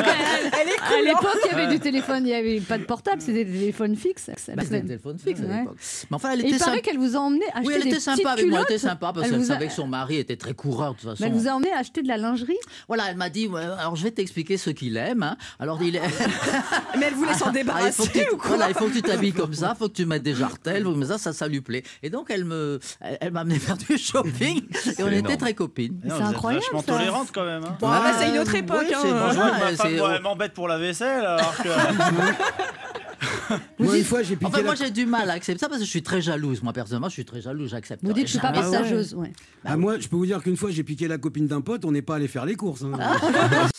[0.97, 3.51] à l'époque, il y avait du téléphone, il n'y avait pas de portable, c'était des
[3.59, 4.27] téléphones fixes.
[4.27, 5.59] Bah, c'était un téléphone fixe à Ouais.
[5.59, 5.77] l'époque.
[6.09, 6.81] Mais enfin, elle Et était il paraît sympa.
[6.81, 8.77] qu'elle vous a emmené acheter Oui, elle des était sympa petites avec moi, elle était
[8.77, 11.23] sympa parce Elle qu'elle savait que son mari était très coureur de toute façon.
[11.23, 12.57] Mais elle vous a emmené acheter de la lingerie?
[12.87, 15.23] Voilà, elle m'a dit, alors je vais t'expliquer ce qu'il aime.
[15.23, 15.37] hein.
[15.59, 16.01] Alors il est...
[16.99, 18.87] Mais elle voulait s'en Ah, il débarrasser faut que tu, ou quoi voilà, il faut
[18.87, 21.33] que tu t'habilles comme ça, il faut que tu mettes des jartelles, mais ça, ça,
[21.33, 21.83] ça lui plaît.
[22.03, 24.61] Et donc elle me, elle, elle m'a amené faire du shopping
[24.97, 25.99] et on était très copines.
[26.03, 27.63] Vous êtes vachement tolérante quand même.
[27.63, 27.77] hein.
[27.79, 28.99] Bon, ah bah, c'est une autre époque, oui, hein.
[29.01, 31.55] c'est- Moi, je vois que ma c'est- femme, moi, elle m'embête pour la vaisselle, alors
[31.57, 31.69] que.
[33.79, 35.79] Moi, une fois, j'ai piqué Enfin, la- moi j'ai du mal à accepter ça parce
[35.79, 36.63] que je suis très jalouse.
[36.63, 38.03] Moi personnellement, je suis très jalouse, j'accepte.
[38.03, 38.61] Vous dites que je suis pas ça.
[38.61, 39.13] passageuse.
[39.13, 39.31] ouais.
[39.63, 41.91] Ah, moi, je peux vous dire qu'une fois, j'ai piqué la copine d'un pote, on
[41.91, 42.83] n'est pas allé faire les courses.
[42.83, 42.91] hein.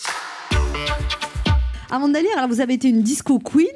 [1.91, 3.67] Amanda Lear, alors vous avez été une disco queen.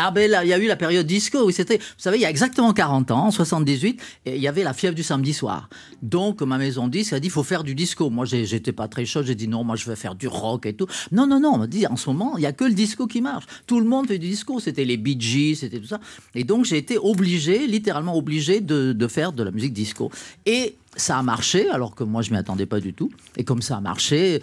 [0.00, 2.20] Ah ben là, il y a eu la période disco où c'était, vous savez, il
[2.20, 5.34] y a exactement 40 ans, en 78, et il y avait la fièvre du samedi
[5.34, 5.68] soir.
[6.02, 8.08] Donc ma maison de disques a dit, il faut faire du disco.
[8.08, 10.72] Moi, j'étais pas très chaud, j'ai dit non, moi je vais faire du rock et
[10.74, 10.86] tout.
[11.10, 13.08] Non, non, non, on m'a dit, en ce moment, il y a que le disco
[13.08, 13.46] qui marche.
[13.66, 15.98] Tout le monde fait du disco, c'était les Bee Gees, c'était tout ça.
[16.36, 20.12] Et donc j'ai été obligé, littéralement obligé de, de faire de la musique disco.
[20.46, 23.10] Et ça a marché, alors que moi je m'y attendais pas du tout.
[23.36, 24.40] Et comme ça a marché,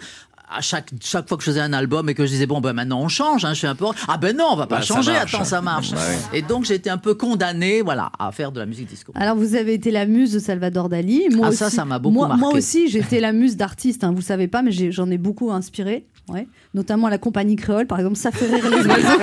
[0.48, 2.72] à chaque, chaque fois que je faisais un album et que je disais bon ben
[2.72, 4.82] maintenant on change, hein, je suis un peu ah ben non on va pas Bah,
[4.82, 5.34] ça changer, marche.
[5.34, 5.90] attends ça marche.
[5.90, 6.38] Bah oui.
[6.38, 9.12] Et donc j'ai été un peu condamné voilà à faire de la musique disco.
[9.16, 11.28] Alors vous avez été la muse de Salvador Dali.
[11.32, 12.58] Moi Ah, aussi, ça, ça m'a beaucoup moi, Moi marqué.
[12.58, 14.04] aussi, j'étais la muse d'artistes.
[14.04, 16.06] Hein, vous savez pas, mais j'ai- j'en ai, beaucoup inspiré.
[16.28, 16.46] Ouais.
[16.74, 19.20] Notamment la compagnie créole, par exemple, ça fait rire les oiseaux.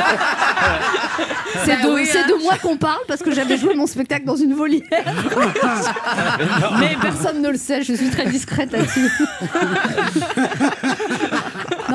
[1.65, 2.27] C'est de, Bah oui, c'est hein.
[2.27, 4.81] de moi qu'on parle parce que j'avais joué mon spectacle dans une volière.
[6.79, 9.07] Mais personne ne le sait, je suis très discrète là-dessus.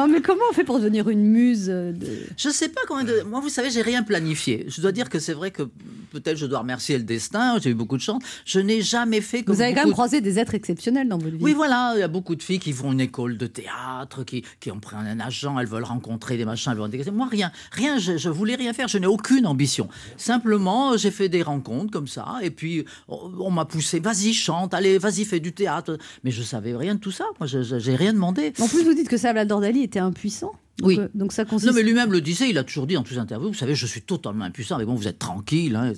[0.08, 2.06] non, mais comment on fait pour devenir une muse euh, de...
[2.36, 3.04] Je sais pas comment.
[3.04, 3.22] De...
[3.22, 4.64] Moi, vous savez, j'ai rien planifié.
[4.68, 5.62] Je dois dire que c'est vrai que
[6.10, 7.58] peut-être je dois remercier le destin.
[7.60, 8.22] J'ai eu beaucoup de chance.
[8.46, 11.18] Je n'ai jamais fait comme Vous avez quand même de- croisé des êtres exceptionnels dans
[11.18, 11.42] votre vie.
[11.42, 14.42] Oui, voilà, il y a beaucoup de filles qui font une école de théâtre, qui,
[14.60, 17.10] qui ont pris un agent, elles veulent rencontrer des machins, elles veulent des...
[17.10, 19.88] Moi, rien, rien, je, je voulais rien faire, je n'ai aucune ambition.
[20.16, 24.72] Simplement, j'ai fait des rencontres comme ça, et puis on, on m'a poussé, vas-y, chante,
[24.74, 25.98] allez, vas-y, fais du théâtre.
[26.24, 28.52] Mais je savais rien de tout ça, moi, j'ai rien demandé.
[28.60, 30.54] En plus, vous dites que Salvador Dali était impuissant.
[30.82, 30.98] Oui.
[30.98, 31.68] euh, donc ça consiste.
[31.70, 33.74] Non, mais lui-même le disait, il a toujours dit dans toutes les interviews, vous savez,
[33.74, 35.74] je suis totalement impuissant, mais bon, vous êtes tranquille.
[35.76, 35.92] hein,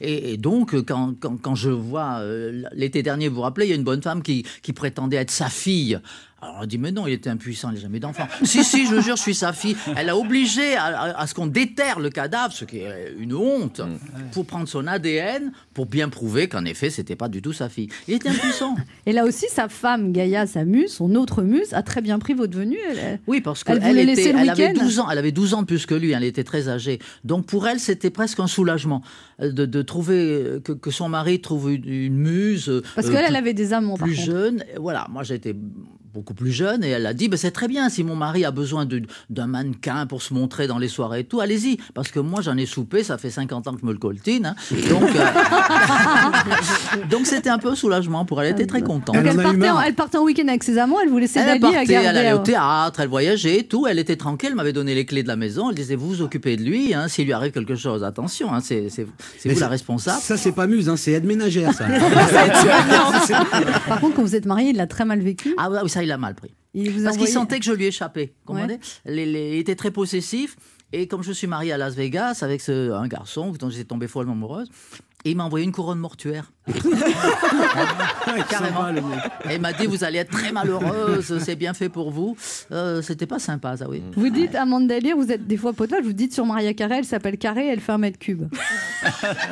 [0.00, 3.66] et, et donc, euh, quand, quand, quand je vois, euh, l'été dernier, vous vous rappelez,
[3.66, 5.98] il y a une bonne femme qui, qui prétendait être sa fille.
[6.42, 8.26] Alors on dit, mais non, il était impuissant, il n'a jamais d'enfant.
[8.44, 9.76] si, si, je vous jure, je suis sa fille.
[9.94, 13.34] Elle a obligé à, à- à ce qu'on déterre le cadavre, ce qui est une
[13.34, 13.82] honte,
[14.32, 17.88] pour prendre son ADN, pour bien prouver qu'en effet, c'était pas du tout sa fille.
[18.08, 18.74] Il était impuissant.
[19.06, 22.32] Et là aussi, sa femme, Gaïa, sa muse, son autre muse, a très bien pris
[22.32, 22.78] votre venue.
[22.90, 25.54] Elle- Oui, parce Elle qu'elle était, le elle avait week-end 12 ans, elle avait 12
[25.54, 26.98] ans de plus que lui, elle était très âgée.
[27.24, 29.02] Donc pour elle, c'était presque un soulagement
[29.40, 32.82] euh, de, de trouver euh, que, que son mari trouve une, une muse.
[32.94, 34.26] Parce euh, qu'elle, elle avait des amants, par plus contre.
[34.26, 34.64] jeune.
[34.74, 35.54] Et Voilà, moi j'étais
[36.12, 38.50] beaucoup plus jeune et elle a dit bah, c'est très bien si mon mari a
[38.50, 41.78] besoin de- d'un mannequin pour se montrer dans les soirées et tout, allez-y.
[41.94, 44.46] Parce que moi j'en ai soupé, ça fait 50 ans que je me le coltine.
[44.46, 44.54] hein.
[44.90, 45.24] Donc euh,
[47.10, 49.14] donc c'était un peu soulagement pour elle, elle était très contente.
[49.14, 51.60] Donc elle, partait en, elle partait en week-end avec ses amants, elle vous laissait Elle
[51.60, 52.08] Dali à garder.
[52.08, 53.86] elle allait au théâtre, elle voyageait et tout.
[53.86, 55.70] Elle était tranquille, elle m'avait donné les clés de la maison.
[55.70, 58.60] Elle disait Vous vous occupez de lui, hein, s'il lui arrive quelque chose, attention, hein,
[58.60, 58.88] c'est
[59.44, 60.20] vous la responsable.
[60.20, 61.84] Ça, c'est pas muse, hein, c'est aide ménagère, ça.
[63.88, 65.54] Par contre, quand vous êtes mariés, il l'a très mal vécu.
[65.58, 66.50] Ah oui, ça, il a mal pris.
[66.74, 68.32] Il vous Parce qu'il sentait que je lui échappais.
[68.44, 68.80] comprenez Ouais.
[69.06, 70.56] Les- les- il était très possessif.
[70.92, 74.08] Et comme je suis mariée à Las Vegas avec ce- un garçon dont j'étais tombée
[74.08, 74.68] follement amoureuse,
[75.24, 76.50] et il m'a envoyé une couronne mortuaire.
[78.48, 78.88] Carrément.
[79.48, 82.36] Et il m'a dit Vous allez être très malheureuse, c'est bien fait pour vous.
[82.72, 84.02] Euh, C'était pas sympa, ça, oui.
[84.16, 87.04] Vous dites Amanda Lear, vous êtes des fois potage, vous dites sur Maria Carré, elle
[87.04, 88.44] s'appelle Carré, elle fait un mètre cube.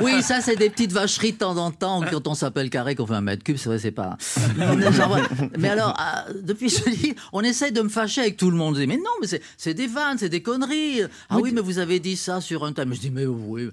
[0.03, 2.03] Oui, ça, c'est des petites vacheries de temps en temps.
[2.11, 4.19] Quand on s'appelle carré, qu'on fait un mètre cube, c'est vrai, c'est pas.
[4.59, 5.23] Genre, ouais.
[5.59, 8.75] Mais alors, ah, depuis, je dis, on essaye de me fâcher avec tout le monde.
[8.77, 11.01] Je dis, mais non, mais c'est- c'est des vannes, c'est des conneries.
[11.31, 12.93] Ah oui, mais vous avez dit ça sur un thème.
[12.93, 13.71] Je dis, mais oui,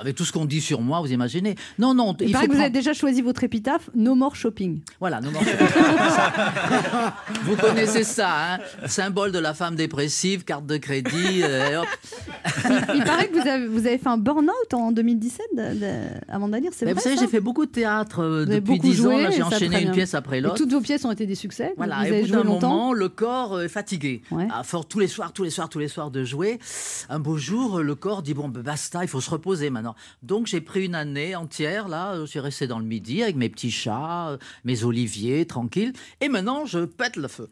[0.00, 1.35] avec tout ce qu'on dit sur moi, vous imaginez.
[1.78, 4.36] Non, non, Il, il paraît faut que vous avez déjà choisi votre épitaphe, No More
[4.36, 4.80] Shopping.
[5.00, 5.40] Voilà, non, non.
[7.44, 11.86] Vous connaissez ça, hein Symbole de la femme dépressive, carte de crédit, euh, hop.
[12.94, 15.86] Il paraît que vous avez, vous avez fait un burn-out en 2017, de, de-
[16.28, 18.82] Amanda Lear, c'est Mais vrai vous savez, j'ai fait beaucoup de théâtre euh, depuis beaucoup
[18.88, 19.10] 10 ans.
[19.10, 20.56] joué, j'ai enchaîné une pièce après l'autre.
[20.56, 21.72] toutes vos pièces ont été des succès.
[21.76, 22.68] Voilà, vous et avez au bout joué d'un longtemps.
[22.70, 24.22] moment, le corps est fatigué.
[24.52, 26.58] À force tous les soirs, tous les soirs, tous les soirs de jouer.
[27.08, 29.94] Un beau jour, le corps dit bon, ben, basta, il faut se reposer maintenant.
[30.22, 32.14] Donc j'ai pris une année entière là.
[32.20, 35.92] Je suis resté dans le midi avec mes petits chats, euh, mes oliviers, tranquille.
[36.20, 37.48] Et maintenant, je pète le feu.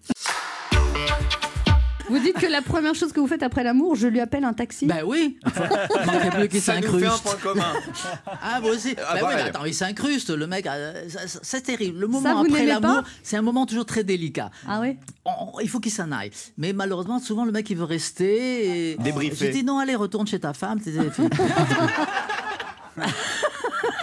[2.10, 4.52] Vous dites que la première chose que vous faites après l'amour, je lui appelle un
[4.52, 7.06] taxi Ben oui Il manquait plus qu'il Ça nous s'incruste.
[7.06, 7.72] fait un point commun.
[8.42, 10.66] Ah, vous aussi Ah, Ben oui, mais attends, il s'incruste, le mec.
[10.66, 11.98] euh, ça- ça- C'est terrible.
[12.00, 14.50] Le Ça, moment vous après l'amour, c'est un moment toujours très délicat.
[14.68, 16.30] Ah oui On- il faut qu'il s'en aille.
[16.58, 18.90] Mais malheureusement, souvent, le mec, il veut rester.
[18.92, 18.96] Et...
[18.96, 19.46] Débriefer.
[19.46, 20.80] J'ai dit non, allez, retourne chez ta femme.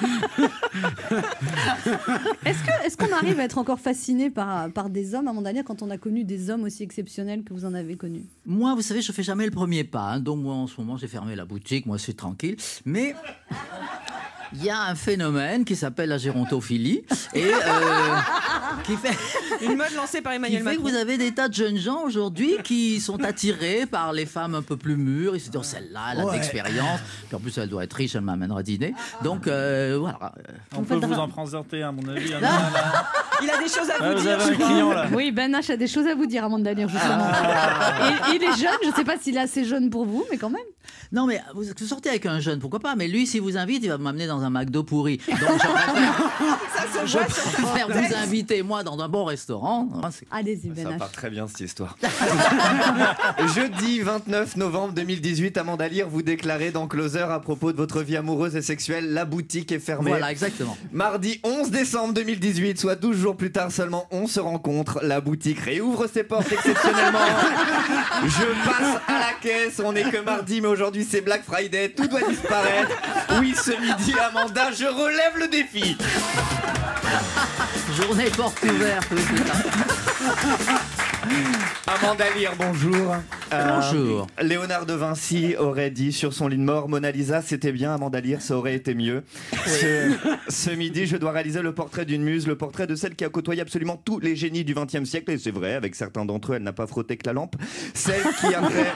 [2.45, 5.89] Est-ce qu'on arrive à être encore fasciné par, par des hommes, Amanda Lear, quand on
[5.89, 8.25] a connu des hommes aussi exceptionnels que vous en avez connus?
[8.45, 10.13] Moi, vous savez, je fais jamais le premier pas.
[10.13, 10.19] hein.
[10.19, 11.85] Donc, moi, en ce moment, j'ai fermé la boutique.
[11.85, 12.55] Moi, c'est tranquille.
[12.85, 13.15] Mais.
[14.53, 17.51] Il y a un phénomène qui s'appelle la gérontophilie et euh,
[18.83, 19.17] qui fait
[19.65, 22.01] Une mode lancée par qui Emmanuel fait que vous avez des tas de jeunes gens
[22.03, 25.35] aujourd'hui qui sont attirés par les femmes un peu plus mûres.
[25.35, 26.33] Ils se disent oh, celle-là, elle a de Ouais.
[26.35, 26.99] l'expérience.
[27.27, 28.93] Puis en plus, elle doit être riche, elle m'amènera dîner.
[29.23, 30.33] Donc euh, voilà.
[30.75, 32.31] On peut vous en présenter, à mon avis.
[33.43, 34.39] Il a des choses à Ah, vous vous dire.
[34.39, 35.07] un client là.
[35.13, 37.27] Oui, Ben H a des choses à vous dire, Amanda Lear, justement.
[38.31, 40.37] Et il est jeune, je ne sais pas s'il est assez jeune pour vous, mais
[40.37, 40.61] quand même.
[41.11, 43.89] Non, mais vous, sortez avec un jeune, pourquoi pas Mais lui, s'il vous invite, il
[43.89, 45.17] va m'amener dans un McDo pourri.
[45.27, 45.37] Donc,
[47.05, 49.89] je préfère, je préfère vous inviter, moi, dans un bon restaurant.
[50.03, 51.97] Hein, c'est- Allez-y, Ben Ça part très bien cette histoire.
[53.55, 58.17] Jeudi 29 novembre 2018, Amanda Lear, vous déclarez dans Closer à propos de votre vie
[58.17, 60.11] amoureuse et sexuelle, la boutique est fermée.
[60.11, 60.77] Voilà, exactement.
[60.91, 64.99] Mardi 11 décembre 2018, soit 12 jours plus tard seulement, on se rencontre.
[65.03, 67.19] La boutique réouvre ses portes exceptionnellement.
[68.25, 69.81] Je passe à la caisse.
[69.83, 71.89] On n'est que mardi, mais aujourd'hui c'est Black Friday.
[71.89, 72.91] Tout doit disparaître.
[73.39, 75.95] Oui, ce midi, Amanda, je relève le défi.
[77.95, 79.07] Journée porte ouverte.
[81.87, 83.15] Amanda Lear, bonjour.
[83.51, 84.27] Bonjour.
[84.39, 87.93] Euh, Léonard de Vinci aurait dit sur son lit de mort Mona Lisa, c'était bien,
[87.93, 89.23] Amanda Lear, ça aurait été mieux.
[89.65, 90.11] Ce,
[90.47, 93.29] ce midi, je dois réaliser le portrait d'une muse, le portrait de celle qui a
[93.29, 96.55] côtoyé absolument tous les génies du XXe siècle, et c'est vrai, avec certains d'entre eux,
[96.55, 97.55] elle n'a pas frotté que la lampe.
[97.93, 98.91] Celle qui a fait.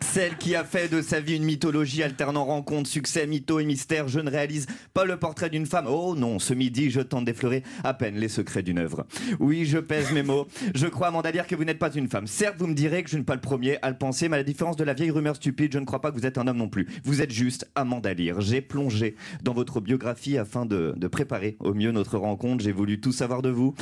[0.00, 4.08] Celle qui a fait de sa vie une mythologie alternant rencontres, succès, mythos et mystères.
[4.08, 5.86] Je ne réalise pas le portrait d'une femme.
[5.88, 9.06] Oh non, ce midi, je tente d'effleurer à peine les secrets d'une œuvre.
[9.40, 10.46] Oui, je pèse mes mots.
[10.74, 12.26] Je crois, Amanda Lear, que vous n'êtes pas une femme.
[12.26, 14.36] Certes, vous me direz que je ne suis pas le premier à le penser, mais
[14.36, 16.38] à la différence de la vieille rumeur stupide, je ne crois pas que vous êtes
[16.38, 16.86] un homme non plus.
[17.04, 18.40] Vous êtes juste Amanda Lear.
[18.40, 22.64] J'ai plongé dans votre biographie afin de préparer au mieux notre rencontre.
[22.64, 23.74] J'ai voulu tout savoir de vous.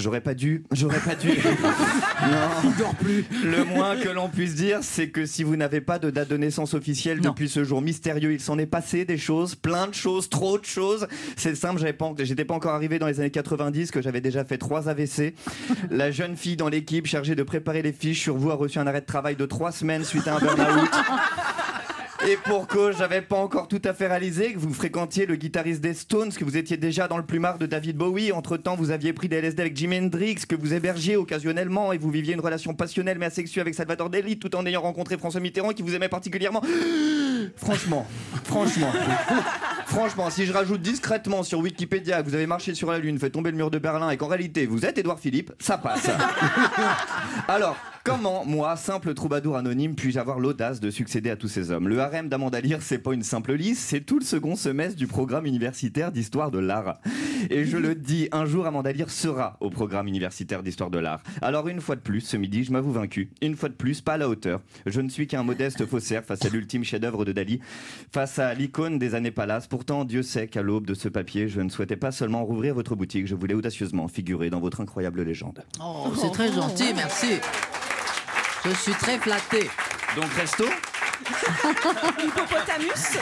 [0.00, 1.28] J'aurais pas dû, j'aurais pas dû.
[2.22, 2.70] non.
[2.78, 3.24] dort plus.
[3.44, 6.38] Le moins que l'on puisse dire, c'est que si vous n'avez pas de date de
[6.38, 10.30] naissance officielle depuis ce jour mystérieux, il s'en est passé des choses, plein de choses,
[10.30, 11.06] trop de choses.
[11.36, 14.44] C'est simple, j'avais pas, j'étais pas encore arrivé dans les années 90, que j'avais déjà
[14.44, 15.34] fait trois AVC.
[15.90, 18.86] La jeune fille dans l'équipe chargée de préparer les fiches sur vous a reçu un
[18.86, 20.90] arrêt de travail de trois semaines suite à un burn-out.
[22.28, 25.80] Et pour cause, j'avais pas encore tout à fait réalisé que vous fréquentiez le guitariste
[25.80, 28.30] des Stones, que vous étiez déjà dans le plumard de David Bowie.
[28.32, 31.98] Entre temps, vous aviez pris des LSD avec Jimi Hendrix, que vous hébergiez occasionnellement et
[31.98, 35.40] vous viviez une relation passionnelle mais asexuée avec Salvador Dali tout en ayant rencontré François
[35.40, 36.62] Mitterrand qui vous aimait particulièrement.
[37.56, 38.06] Franchement,
[38.44, 38.92] franchement,
[39.86, 43.30] franchement, si je rajoute discrètement sur Wikipédia que vous avez marché sur la Lune, fait
[43.30, 46.10] tomber le mur de Berlin et qu'en réalité vous êtes Édouard Philippe, ça passe.
[47.48, 47.76] Alors,
[48.10, 51.88] comment, moi, simple troubadour anonyme, puis-je avoir l'audace de succéder à tous ces hommes?
[51.88, 55.06] Le harem d'Amanda Lear, c'est pas une simple liste, c'est tout le second semestre du
[55.06, 57.00] programme universitaire d'histoire de l'art.
[57.50, 61.22] Et je le dis, un jour, Amanda Lear sera au programme universitaire d'histoire de l'art.
[61.40, 63.30] Alors, une fois de plus, ce midi, je m'avoue vaincu.
[63.42, 64.60] Une fois de plus, pas à la hauteur.
[64.86, 67.60] Je ne suis qu'un modeste faussaire face à l'ultime chef-d'œuvre de Dali,
[68.12, 69.66] face à l'icône des années Palace.
[69.68, 72.96] Pourtant, Dieu sait qu'à l'aube de ce papier, je ne souhaitais pas seulement rouvrir votre
[72.96, 75.62] boutique, je voulais audacieusement figurer dans votre incroyable légende.
[75.80, 77.38] Oh, c'est très gentil, merci.
[78.64, 79.70] Je suis très flatté.
[80.16, 80.64] Donc, resto
[82.18, 83.18] Hippopotamus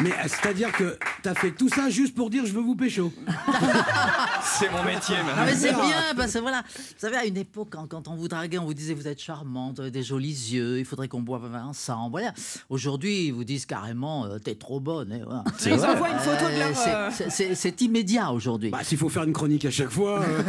[0.00, 3.12] Mais euh, c'est-à-dire que t'as fait tout ça juste pour dire je veux vous pécho.
[4.58, 7.68] C'est mon métier, Ah, mais c'est bien, parce que voilà, vous savez, à une époque,
[7.70, 10.50] quand, quand on vous draguait, on vous disait vous êtes charmante, vous avez des jolis
[10.52, 12.10] yeux, il faudrait qu'on boive ensemble.
[12.10, 12.32] Voilà.
[12.68, 15.12] Aujourd'hui, ils vous disent carrément euh, t'es trop bonne.
[15.12, 15.44] et voilà.
[15.64, 18.70] Ils envoient une photo de leur, c'est- euh, c'est- C'est c'est immédiat aujourd'hui.
[18.70, 20.20] Bah, s'il faut faire une chronique à chaque fois.
[20.22, 20.42] euh,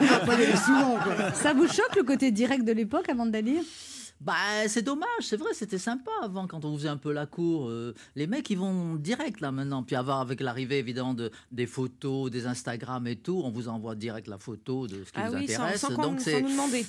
[0.00, 1.32] on va pas y aller souvent, quoi.
[1.34, 3.62] Ça vous choque le côté direct de l'époque, Amanda Lear
[4.24, 4.34] Bah,
[4.68, 7.68] c'est dommage, c'est vrai, c'était sympa avant quand on faisait un peu la cour.
[7.68, 9.82] euh, les mecs, ils vont direct là maintenant.
[9.82, 14.28] Puis avec l'arrivée évidemment de, des photos, des Instagram et tout, on vous envoie direct
[14.28, 15.80] la photo de ce qui Ah vous oui, intéresse.
[15.80, 16.86] sans Donc c'est nous demander.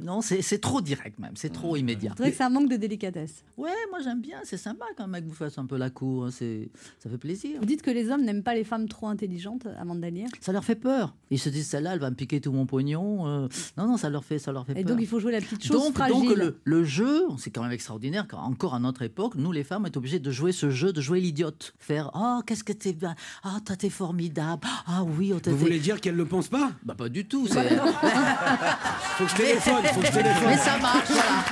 [0.00, 2.12] non, c'est c'est trop direct même, c'est trop immédiat.
[2.16, 3.42] C'est vrai que c'est un manque de délicatesse.
[3.56, 6.26] Ouais, moi j'aime bien, c'est sympa quand un mec vous fasse un peu la cour,
[6.26, 6.68] hein, c'est
[6.98, 7.58] ça fait plaisir.
[7.60, 10.64] Vous dites que les hommes n'aiment pas les femmes trop intelligentes, Amanda Lear Ça leur
[10.64, 11.14] fait peur.
[11.30, 13.26] Ils se disent celle-là, elle va me piquer tout mon pognon.
[13.26, 14.92] euh, Non, non, ça leur fait, ça leur fait Et peur.
[14.92, 16.14] donc il faut jouer la petite chose Donc, fragile.
[16.28, 18.26] donc le, le jeu, c'est quand même extraordinaire.
[18.28, 20.92] Quand, encore à notre époque, nous les femmes, on est obligées de jouer ce jeu,
[20.92, 21.74] de jouer l'idiote.
[21.78, 25.56] Faire Oh, qu'est-ce que t'es bien Ah, toi, t'es formidable Ah oui, on t'a Vous
[25.58, 26.70] voulez dire qu'elle le pense pas?
[26.84, 27.46] Bah, pas du tout.
[27.46, 27.54] c'est-
[29.16, 30.42] Faut que je téléphone, faut que je téléphone.
[30.46, 31.44] Mais ça marche, voilà.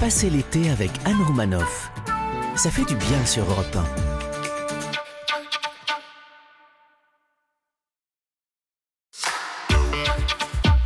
[0.00, 1.90] Passez l'été avec Anne Romanoff.
[2.56, 3.76] Ça fait du bien sur Europe
[4.08, 4.11] 1.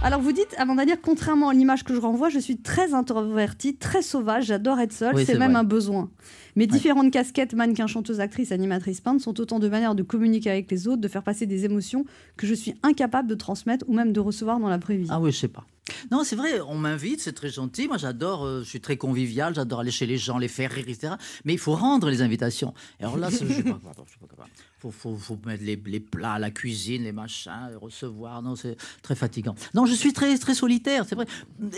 [0.06, 3.74] Alors vous dites, Amanda Lear, contrairement à l'image que je renvoie, je suis très introvertie,
[3.74, 5.58] très sauvage, j'adore être seule, Oui, c'est même vrai.
[5.58, 6.10] un besoin.
[6.54, 10.70] Mes différentes casquettes, mannequin, chanteuse, actrice, animatrice, peintre, sont autant de manières de communiquer avec
[10.70, 12.04] les autres, de faire passer des émotions
[12.36, 15.08] que je suis incapable de transmettre ou même de recevoir dans la vraie vie.
[15.10, 15.66] Ah oui, je sais pas.
[16.10, 17.88] Non, c'est vrai, on m'invite, c'est très gentil.
[17.88, 20.84] Moi, j'adore, euh, je suis très convivial, j'adore aller chez les gens, les faire rire,
[20.88, 21.14] etc.
[21.44, 22.74] Mais il faut rendre les invitations.
[23.00, 24.50] Alors là, je je suis pas capable.
[24.78, 28.42] Faut, faut, mettre les, plats, la cuisine, les machins, les recevoir.
[28.42, 29.54] Non, c'est très fatigant.
[29.74, 31.26] Non, je suis très, très solitaire, c'est vrai.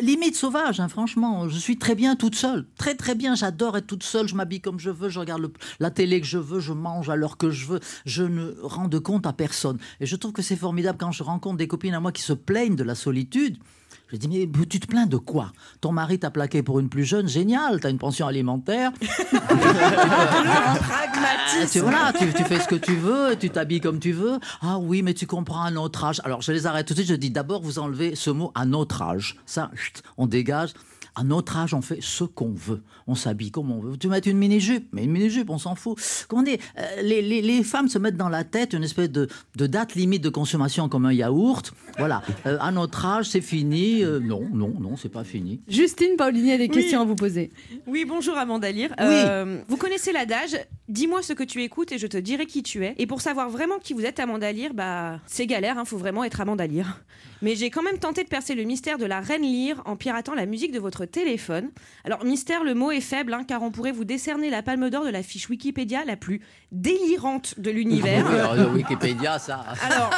[0.02, 1.48] Limite sauvage, hein, franchement.
[1.48, 2.66] Je suis très bien toute seule.
[2.76, 3.34] Très, très bien.
[3.34, 4.28] J'adore être toute seule.
[4.28, 5.08] Je m'habille comme je veux.
[5.08, 5.50] Je regarde
[5.80, 6.60] la télé que je veux.
[6.60, 7.80] Je mange à l'heure que je veux.
[8.04, 9.78] Je ne rends de compte à personne.
[10.00, 12.34] Et je trouve que c'est formidable quand je rencontre des copines à moi qui se
[12.34, 13.58] plaignent de la solitude.
[14.10, 15.52] Je dis, mais tu te plains de quoi?
[15.80, 18.90] Ton mari t'a plaqué pour une plus jeune, génial, t'as une pension alimentaire.
[21.60, 24.38] Ah, tu, voilà, tu, tu fais ce que tu veux, tu t'habilles comme tu veux.
[24.62, 26.20] Ah oui, mais tu comprends à notre âge.
[26.24, 28.64] Alors je les arrête tout de suite, je dis d'abord vous enlevez ce mot à
[28.64, 29.36] notre âge.
[29.46, 30.72] Ça, chut, on dégage.
[31.18, 32.82] À notre âge, on fait ce qu'on veut.
[33.08, 33.96] On s'habille comme on veut.
[33.96, 35.98] Tu mets une mini-jupe, mais une mini-jupe, on s'en fout.
[36.28, 39.26] Comment dire euh, les, les- les femmes se mettent dans la tête une espèce de,
[39.56, 41.72] de date limite de consommation comme un yaourt.
[41.98, 42.22] Voilà.
[42.46, 44.04] Euh, à notre âge, c'est fini.
[44.04, 45.60] Euh, non, non, non, c'est pas fini.
[45.66, 46.70] Justine Paulini a des Oui.
[46.70, 47.50] questions à vous poser.
[47.88, 48.90] Oui, bonjour Amanda Lear.
[48.90, 48.96] Oui.
[49.08, 50.56] Euh, vous connaissez l'adage
[50.88, 52.94] Dis-moi ce que tu écoutes et je te dirai qui tu es.
[52.98, 56.22] Et pour savoir vraiment qui vous êtes, Amanda Lear, bah, c'est galère, hein, faut vraiment
[56.24, 57.00] être Amanda Lear.
[57.42, 60.34] Mais j'ai quand même tenté de percer le mystère de la reine Lear en piratant
[60.34, 61.70] la musique de votre téléphone.
[62.04, 65.04] Alors, mystère, le mot est faible, hein, car on pourrait vous décerner la palme d'or
[65.04, 66.40] de la fiche Wikipédia la plus
[66.72, 68.26] délirante de l'univers.
[68.74, 69.64] Wikipédia, ça.
[69.82, 70.10] Alors,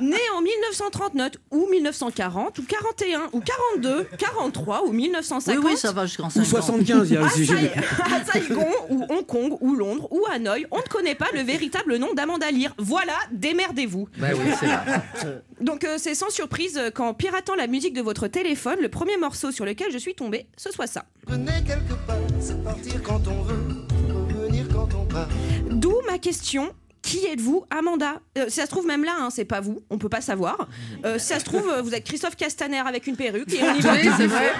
[0.00, 5.64] né en 1939 ou 1940 ou 41 ou 42, 43 ou 1950.
[5.64, 6.46] Oui, oui, ça va jusqu'en Ou 50.
[6.46, 7.50] 75, il y a aussi.
[7.50, 11.96] À Saigon ou Hong Kong ou Londres ou Hanoï, on ne connaît pas le véritable
[11.96, 12.72] nom d'Amanda Lear.
[12.78, 14.08] Voilà, démerdez-vous.
[14.18, 14.84] Ben oui, c'est là.
[15.60, 19.16] Donc euh, c'est sans surprise euh, qu'en piratant la musique de votre téléphone, le premier
[19.16, 21.06] morceau sur lequel je suis tombée, ce soit ça.
[21.26, 23.86] Venez quelque part, c'est partir quand on veut,
[24.34, 25.28] revenir quand on part.
[25.70, 26.72] D'où ma question.
[27.02, 28.20] Qui êtes-vous, Amanda?
[28.36, 30.68] Euh, Si ça se trouve, même là, hein, c'est pas vous, on peut pas savoir.
[31.04, 33.80] Euh, si ça se trouve, vous êtes Christophe Castaner avec une perruque et on y
[33.80, 33.92] va.
[33.92, 34.52] Oui, c'est vrai.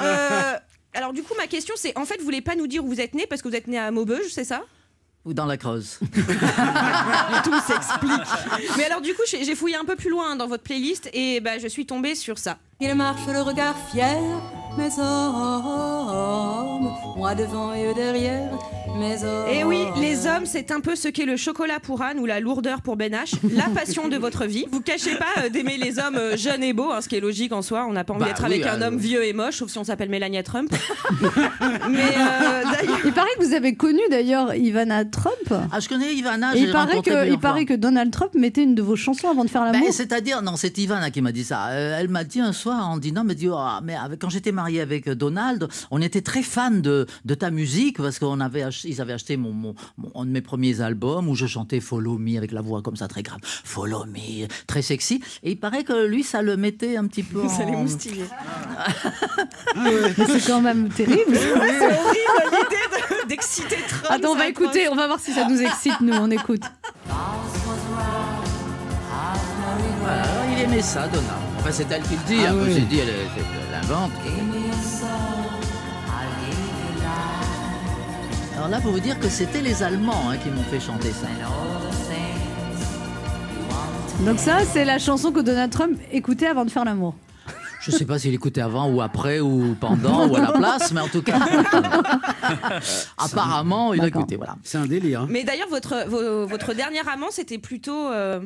[0.00, 0.52] Euh,
[0.94, 3.00] alors, du coup, ma question, c'est en fait, vous voulez pas nous dire où vous
[3.00, 4.62] êtes né parce que vous êtes né à Maubeuge, c'est ça?
[5.24, 5.98] Ou dans la Creuse.
[7.44, 8.10] Tout s'explique.
[8.76, 11.58] Mais alors, du coup, j'ai fouillé un peu plus loin dans votre playlist et bah,
[11.58, 12.58] je suis tombée sur ça.
[12.80, 14.18] Il marche le regard fier,
[14.76, 18.50] mes hommes, moi devant et eux derrière,
[18.98, 19.46] mes hommes.
[19.48, 22.26] Et Eh oui, les hommes, c'est un peu ce qu'est le chocolat pour Anne ou
[22.26, 24.66] la lourdeur pour Ben H, la passion de votre vie.
[24.72, 27.20] Vous cachez pas euh, d'aimer les hommes euh, jeunes et beaux, hein, ce qui est
[27.20, 27.86] logique en soi.
[27.88, 29.70] On n'a pas envie Bah d'être oui, avec un euh, homme vieux et moche, sauf
[29.70, 30.74] si on s'appelle Melania Trump.
[31.90, 32.98] Mais euh, d'ailleurs.
[33.04, 35.54] Il paraît que vous avez connu d'ailleurs Ivana Trump.
[35.70, 36.54] Ah, je connais Ivana.
[36.54, 37.40] Et j'ai il paraît, rencontré que, il fois.
[37.40, 39.80] paraît que Donald Trump mettait une de vos chansons avant de faire l'amour.
[39.80, 41.68] Ben, C'est-à-dire, non, c'est Ivana qui m'a dit ça.
[41.68, 44.52] Euh, elle m'a dit un soir en dînant, mais dit, oh, mais avec- quand j'étais
[44.52, 48.62] marié avec euh, Donald, on était très fans de, de ta musique parce qu'on avait
[48.62, 51.80] ach- ils avaient acheté mon, mon- mon- un de mes premiers albums où je chantais
[51.80, 53.40] Follow Me avec la voix comme ça très grave.
[53.42, 55.22] Follow Me, très sexy.
[55.42, 57.46] Et il paraît que lui, ça le mettait un petit peu.
[57.48, 58.24] Ça en- les moustillait.
[59.76, 61.22] Mais c'est quand même terrible.
[61.34, 64.06] c'est horrible l'idée de- d'exciter Trump.
[64.10, 66.62] Attends, on va écouter, on va voir si ça nous excite, nous, on écoute.
[70.00, 71.51] Voilà, alors il aimait ça, Donald.
[71.62, 72.42] Enfin, c'est elle qui le dit.
[72.44, 72.72] Ah Après, oui.
[72.74, 74.10] j'ai dit, elle, elle- elle l'invente.
[78.56, 81.26] Alors là, pour vous dire que c'était les Allemands hein, qui m'ont fait chanter ça.
[84.24, 87.14] Donc ça, c'est la chanson que Donald Trump écoutait avant de faire l'amour.
[87.80, 91.00] Je sais pas s'il écoutait avant ou après ou pendant ou à la place, mais
[91.00, 91.40] en tout cas,
[93.18, 94.36] apparemment, il a écouté.
[94.36, 94.54] Voilà.
[94.62, 95.22] C'est un délire.
[95.22, 95.26] hein.
[95.28, 98.08] Mais d'ailleurs, votre, vo- votre dernier amant, c'était plutôt.
[98.12, 98.38] euh,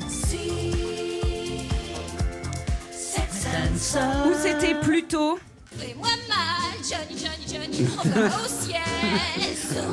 [4.28, 5.38] Ou c'était plutôt.
[5.78, 8.80] Fais-moi mal, Johnny, Johnny, Johnny, envoie au ciel.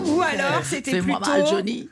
[0.05, 1.31] Ou alors, c'était Fais-moi plutôt.
[1.31, 1.89] mal, Johnny.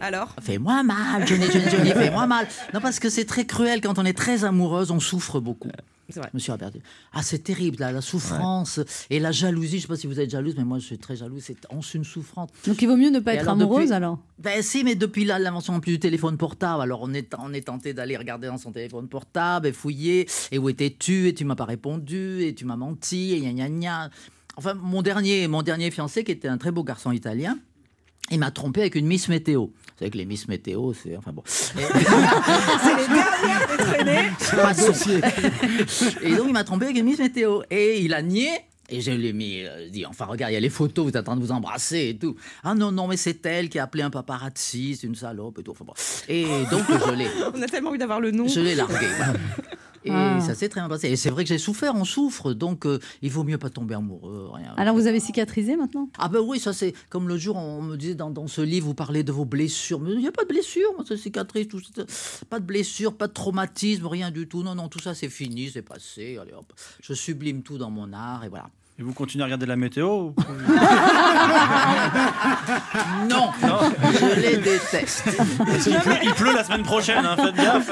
[0.00, 2.46] Alors Fais-moi mal, Johnny, Johnny, Johnny, fais-moi mal.
[2.72, 3.80] Non, parce que c'est très cruel.
[3.80, 5.70] Quand on est très amoureuse, on souffre beaucoup.
[6.14, 6.30] Vrai.
[6.32, 6.80] Monsieur Aberdi.
[7.12, 8.80] Ah, c'est terrible, là, la souffrance
[9.10, 9.76] et la jalousie.
[9.76, 11.42] Je sais pas si vous êtes jalouse, mais moi, je suis très jalouse.
[11.44, 12.48] C'est on une souffrance.
[12.66, 14.18] Donc il vaut mieux ne pas Et être alors, amoureuse depuis- alors?
[14.38, 17.52] Ben si, mais depuis là, l'invention en plus du téléphone portable, alors on est, on
[17.52, 20.26] est tenté d'aller regarder dans son téléphone portable et fouiller.
[20.50, 21.28] Et où étais-tu?
[21.28, 22.42] Et tu m'as pas répondu.
[22.42, 23.32] Et tu m'as menti.
[23.34, 24.10] Et gna gna gna.
[24.56, 27.58] Enfin, mon dernier, mon dernier fiancé, qui était un très beau garçon italien,
[28.30, 29.66] il m'a trompé avec une Miss Météo.
[29.98, 31.16] Vous savez que les Miss Météo, c'est...
[31.16, 31.42] Enfin bon.
[31.46, 31.82] C'est les
[33.08, 34.28] dernières des traînées.
[34.52, 35.20] Pas dossier.
[36.22, 37.62] et donc, il m'a trompé avec une Miss Météo.
[37.68, 38.48] Et il a nié.
[38.90, 41.10] Et je lui ai mis, euh, dit, enfin, regarde, il y a les photos, vous
[41.10, 42.36] êtes en train de vous embrasser et tout.
[42.62, 45.64] Ah non, non, mais c'est elle qui a appelé un paparazzi, c'est une salope et
[45.64, 45.72] tout.
[45.72, 45.94] Enfin, bon.
[46.28, 47.26] Et donc, je l'ai.
[47.54, 48.46] On a tellement envie d'avoir le nom.
[48.46, 49.08] Je l'ai largué.
[50.04, 50.40] Et Ah.
[50.40, 51.08] ça s'est très bien passé.
[51.08, 53.94] Et c'est vrai que j'ai souffert, on souffre, donc euh, il vaut mieux pas tomber
[53.94, 54.48] amoureux.
[54.52, 54.74] Rien.
[54.76, 56.08] Alors vous avez cicatrisé maintenant?
[56.18, 58.86] Ah ben oui, ça c'est comme le jour on me disait dans, dans ce livre,
[58.86, 60.00] vous parlez de vos blessures.
[60.00, 62.04] Mais il n'y a pas de blessures, moi, c'est cicatrice, tout ça.
[62.48, 64.62] Pas de blessures, pas de traumatisme, rien du tout.
[64.62, 66.38] Non, non, tout ça c'est fini, c'est passé.
[66.40, 66.72] Allez, hop.
[67.02, 68.70] Je sublime tout dans mon art et voilà.
[68.98, 70.34] Et vous continuez à regarder la météo ou-
[73.30, 75.22] Non, je les déteste.
[75.84, 77.90] Qu'il pleut, il pleut la semaine prochaine, hein, faites gaffe.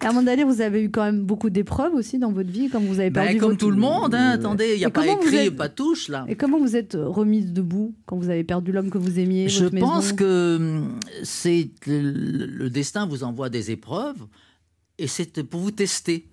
[0.00, 2.98] Herman Dallaire, vous avez eu quand même beaucoup d'épreuves aussi dans votre vie, comme vous
[2.98, 5.06] avez Ben, perdu comme votre- tout le monde, hein, attendez, il n'y a Et pas
[5.06, 6.24] écrit, êtes- pas touche là.
[6.28, 9.66] Et comment vous êtes remise debout quand vous avez perdu l'homme que vous aimiez Je
[9.66, 14.16] maison pense que hum, c'est le, le destin vous envoie des épreuves
[15.02, 16.28] et c'est pour vous tester.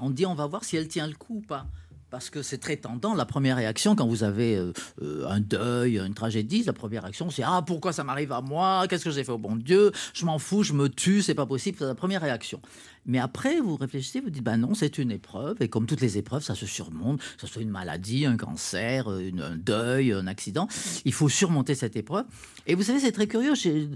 [0.00, 1.66] On dit on va voir si elle tient le coup ou pas.
[2.10, 5.98] Parce que c'est très tentant, la première réaction quand vous avez euh, euh, un deuil,
[5.98, 8.86] une tragédie, la première réaction c'est Ah, pourquoi ça m'arrive à moi?
[8.88, 9.92] Qu'est-ce que j'ai fait au bon Dieu?
[10.12, 11.76] Je m'en fous, je me tue, c'est pas possible.
[11.78, 12.60] C'est la première réaction.
[13.06, 15.56] Mais après, vous réfléchissez, vous dites Ben non, c'est une épreuve.
[15.60, 19.10] Et comme toutes les épreuves, ça se surmonte, que ce soit une maladie, un cancer,
[19.18, 20.66] une- un deuil, un accident.
[21.04, 22.24] Il faut surmonter cette épreuve.
[22.66, 23.54] Et vous savez, c'est très curieux.
[23.54, 23.86] je-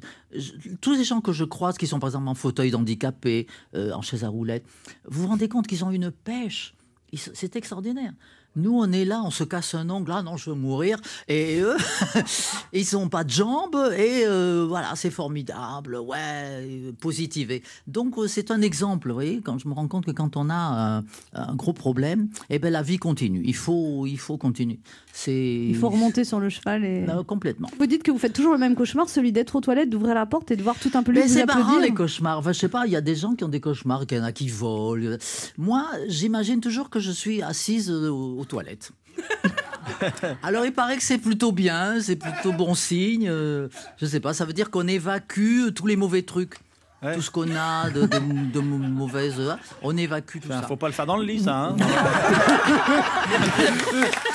[0.81, 4.03] tous les gens que je croise qui sont par exemple en fauteuil d'handicapé, euh, en
[4.03, 4.65] chaise à roulettes,
[5.07, 6.75] vous vous rendez compte qu'ils ont une pêche.
[7.17, 8.13] C'est extraordinaire.
[8.57, 10.99] Nous, on est là, on se casse un ongle, ah non, je veux mourir.
[11.29, 11.77] Et eux,
[12.73, 17.63] ils n'ont pas de jambes, et euh, voilà, c'est formidable, ouais, euh, positivé.
[17.87, 20.51] Donc, euh, c'est un exemple, vous voyez, quand je me rends compte que quand on
[20.51, 23.43] a un, un gros problème, eh ben, la vie continue.
[23.45, 24.79] Il faut, il faut continuer.
[25.27, 27.07] Il faut remonter sur le cheval et.
[27.09, 27.71] Euh, complètement.
[27.79, 30.27] Vous dites que vous faites toujours le même cauchemar, celui d'être aux toilettes, d'ouvrir la
[30.27, 32.39] porte et de voir tout un peu Mais c'est marrant les cauchemars.
[32.39, 34.21] Enfin, je sais pas, il y a des gens qui ont des cauchemars, il y
[34.21, 35.17] en a qui volent.
[35.57, 38.11] Moi, j'imagine toujours que je suis assise euh,
[38.45, 38.91] aux, toilettes.
[40.43, 43.29] Alors il paraît que c'est plutôt bien, c'est plutôt bon signe.
[43.29, 43.69] euh,
[43.99, 46.55] je sais pas, ça veut dire qu'on évacue tous les mauvais trucs.
[47.15, 49.39] Tout ce qu'on a de, de- de mauvaises,
[49.83, 50.63] on évacue tout ça.
[50.63, 51.55] Faut pas le faire dans le lit, ça.
[51.55, 51.77] Hein